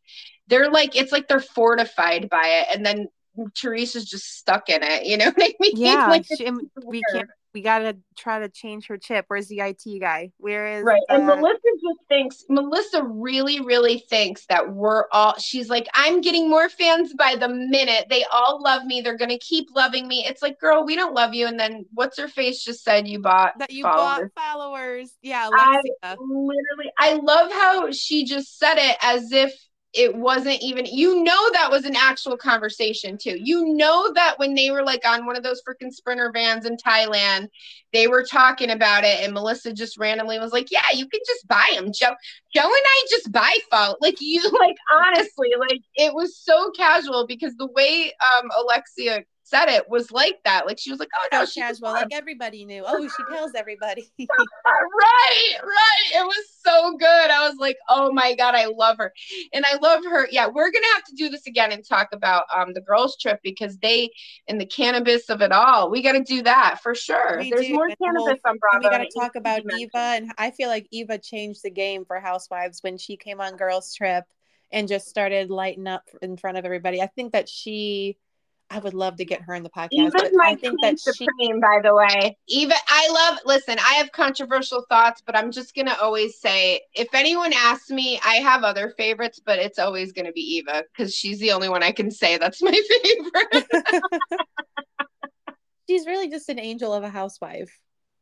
[0.47, 3.07] they're like it's like they're fortified by it and then
[3.55, 5.73] Teresa's just stuck in it, you know what I mean?
[5.75, 6.49] Yeah, like, she,
[6.83, 9.25] we can't we gotta try to change her chip.
[9.29, 10.31] Where's the IT guy?
[10.37, 11.01] Where is right?
[11.09, 15.33] And Melissa just thinks Melissa really, really thinks that we're all.
[15.39, 18.05] She's like, I'm getting more fans by the minute.
[18.11, 19.01] They all love me.
[19.01, 20.23] They're gonna keep loving me.
[20.27, 21.47] It's like, girl, we don't love you.
[21.47, 24.29] And then what's her face just said you bought that you followers.
[24.35, 25.17] bought followers.
[25.23, 25.91] Yeah, Alexia.
[26.03, 29.51] I literally, I love how she just said it as if
[29.97, 33.37] it wasn't even you know that was an actual conversation too.
[33.37, 36.77] You know that when they were like on one of those freaking sprinter vans in
[36.77, 37.47] thailand
[37.93, 41.47] they were talking about it and melissa just randomly was like yeah you can just
[41.47, 42.13] buy them joe
[42.53, 47.25] joe and i just buy phone like you like honestly like it was so casual
[47.27, 50.65] because the way um alexia said it was like that.
[50.65, 52.83] Like she was like, "Oh no, so casual." Like everybody knew.
[52.85, 54.09] Oh, she tells everybody.
[54.19, 54.27] right,
[55.63, 56.15] right.
[56.15, 57.31] It was so good.
[57.31, 59.13] I was like, "Oh my god, I love her,"
[59.53, 60.27] and I love her.
[60.31, 63.39] Yeah, we're gonna have to do this again and talk about um the girls' trip
[63.43, 64.09] because they
[64.47, 65.89] and the cannabis of it all.
[65.89, 67.37] We got to do that for sure.
[67.39, 67.73] We There's do.
[67.73, 68.89] more and cannabis whole, on Bravo.
[68.89, 72.19] We got to talk about Eva, and I feel like Eva changed the game for
[72.19, 74.25] Housewives when she came on Girls' Trip
[74.71, 77.01] and just started lighting up in front of everybody.
[77.01, 78.17] I think that she
[78.69, 79.89] I would love to get her in the podcast.
[79.91, 81.53] Eva's my I think that supreme, she...
[81.53, 82.37] by the way.
[82.47, 83.39] Eva, I love.
[83.45, 88.19] Listen, I have controversial thoughts, but I'm just gonna always say, if anyone asks me,
[88.25, 91.81] I have other favorites, but it's always gonna be Eva because she's the only one
[91.81, 92.71] I can say that's my
[93.51, 93.67] favorite.
[95.89, 97.71] she's really just an angel of a housewife.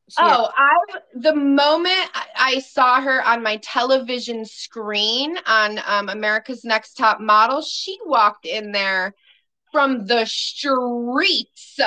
[0.10, 0.76] She oh, I
[1.16, 7.64] the moment I saw her on my television screen on um, America's Next Top Model,
[7.64, 9.16] she walked in there
[9.76, 11.78] from the streets.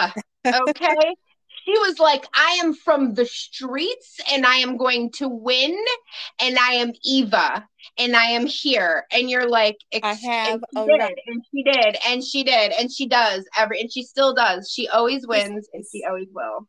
[0.45, 1.15] Okay.
[1.65, 5.75] she was like, I am from the streets and I am going to win
[6.39, 7.67] and I am Eva
[7.99, 9.07] and I am here.
[9.11, 12.93] And you're like, I have and she, did, and she did, and she did, and
[12.93, 14.71] she does every, and she still does.
[14.71, 16.69] She always wins and she always will.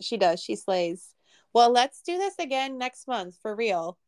[0.00, 0.40] She does.
[0.40, 1.10] She slays.
[1.52, 3.98] Well, let's do this again next month for real.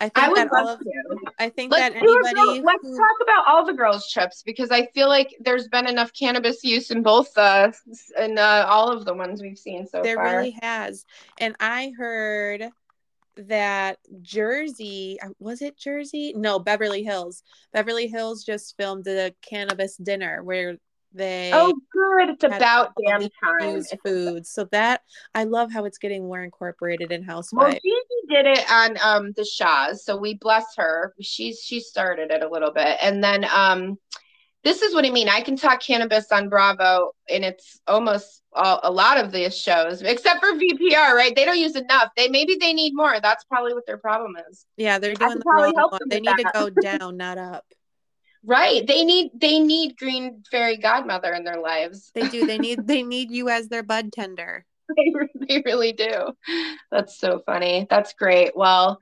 [0.00, 1.32] I think I that all of to.
[1.38, 4.70] I think let's that anybody girl, let's who, talk about all the girls trips because
[4.70, 7.70] I feel like there's been enough cannabis use in both uh
[8.18, 10.24] in uh, all of the ones we've seen so there far.
[10.24, 11.04] There really has.
[11.38, 12.70] And I heard
[13.36, 16.32] that Jersey uh, was it Jersey?
[16.34, 17.42] No, Beverly Hills.
[17.74, 20.78] Beverly Hills just filmed a cannabis dinner where
[21.12, 22.30] they oh good.
[22.30, 23.82] It's about damn time.
[24.04, 24.46] Food.
[24.46, 25.02] So that
[25.34, 27.96] i love how it's getting more incorporated in housewives well,
[28.28, 31.14] GG did it on um the shahs so we bless her.
[31.20, 32.98] She's she started it a little bit.
[33.02, 33.98] And then um
[34.62, 35.28] this is what i mean.
[35.28, 40.02] I can talk cannabis on bravo and it's almost all, a lot of these shows
[40.02, 41.34] except for vpr right?
[41.34, 42.10] They don't use enough.
[42.16, 43.18] They maybe they need more.
[43.20, 44.64] That's probably what their problem is.
[44.76, 46.00] Yeah they're doing the wrong one.
[46.08, 46.52] they need that.
[46.54, 47.64] to go down not up
[48.44, 48.86] Right.
[48.86, 52.10] They need they need green fairy godmother in their lives.
[52.14, 52.46] They do.
[52.46, 54.64] They need they need you as their bud tender.
[54.96, 55.12] they,
[55.48, 56.32] they really do.
[56.90, 57.86] That's so funny.
[57.88, 58.56] That's great.
[58.56, 59.00] Well,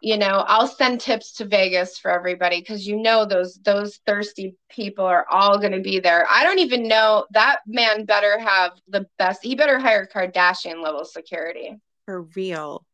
[0.00, 4.54] you know, I'll send tips to Vegas for everybody because you know those those thirsty
[4.70, 6.26] people are all going to be there.
[6.30, 9.40] I don't even know that man better have the best.
[9.42, 12.84] He better hire Kardashian level security for real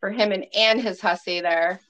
[0.00, 1.80] for him and and his hussy there.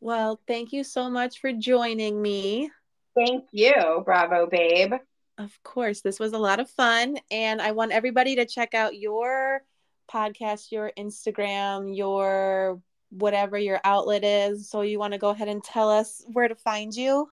[0.00, 2.70] Well, thank you so much for joining me.
[3.16, 4.94] Thank you, Bravo Babe.
[5.38, 7.18] Of course, this was a lot of fun.
[7.30, 9.62] And I want everybody to check out your
[10.10, 12.80] podcast, your Instagram, your
[13.10, 14.70] whatever your outlet is.
[14.70, 17.26] So, you want to go ahead and tell us where to find you?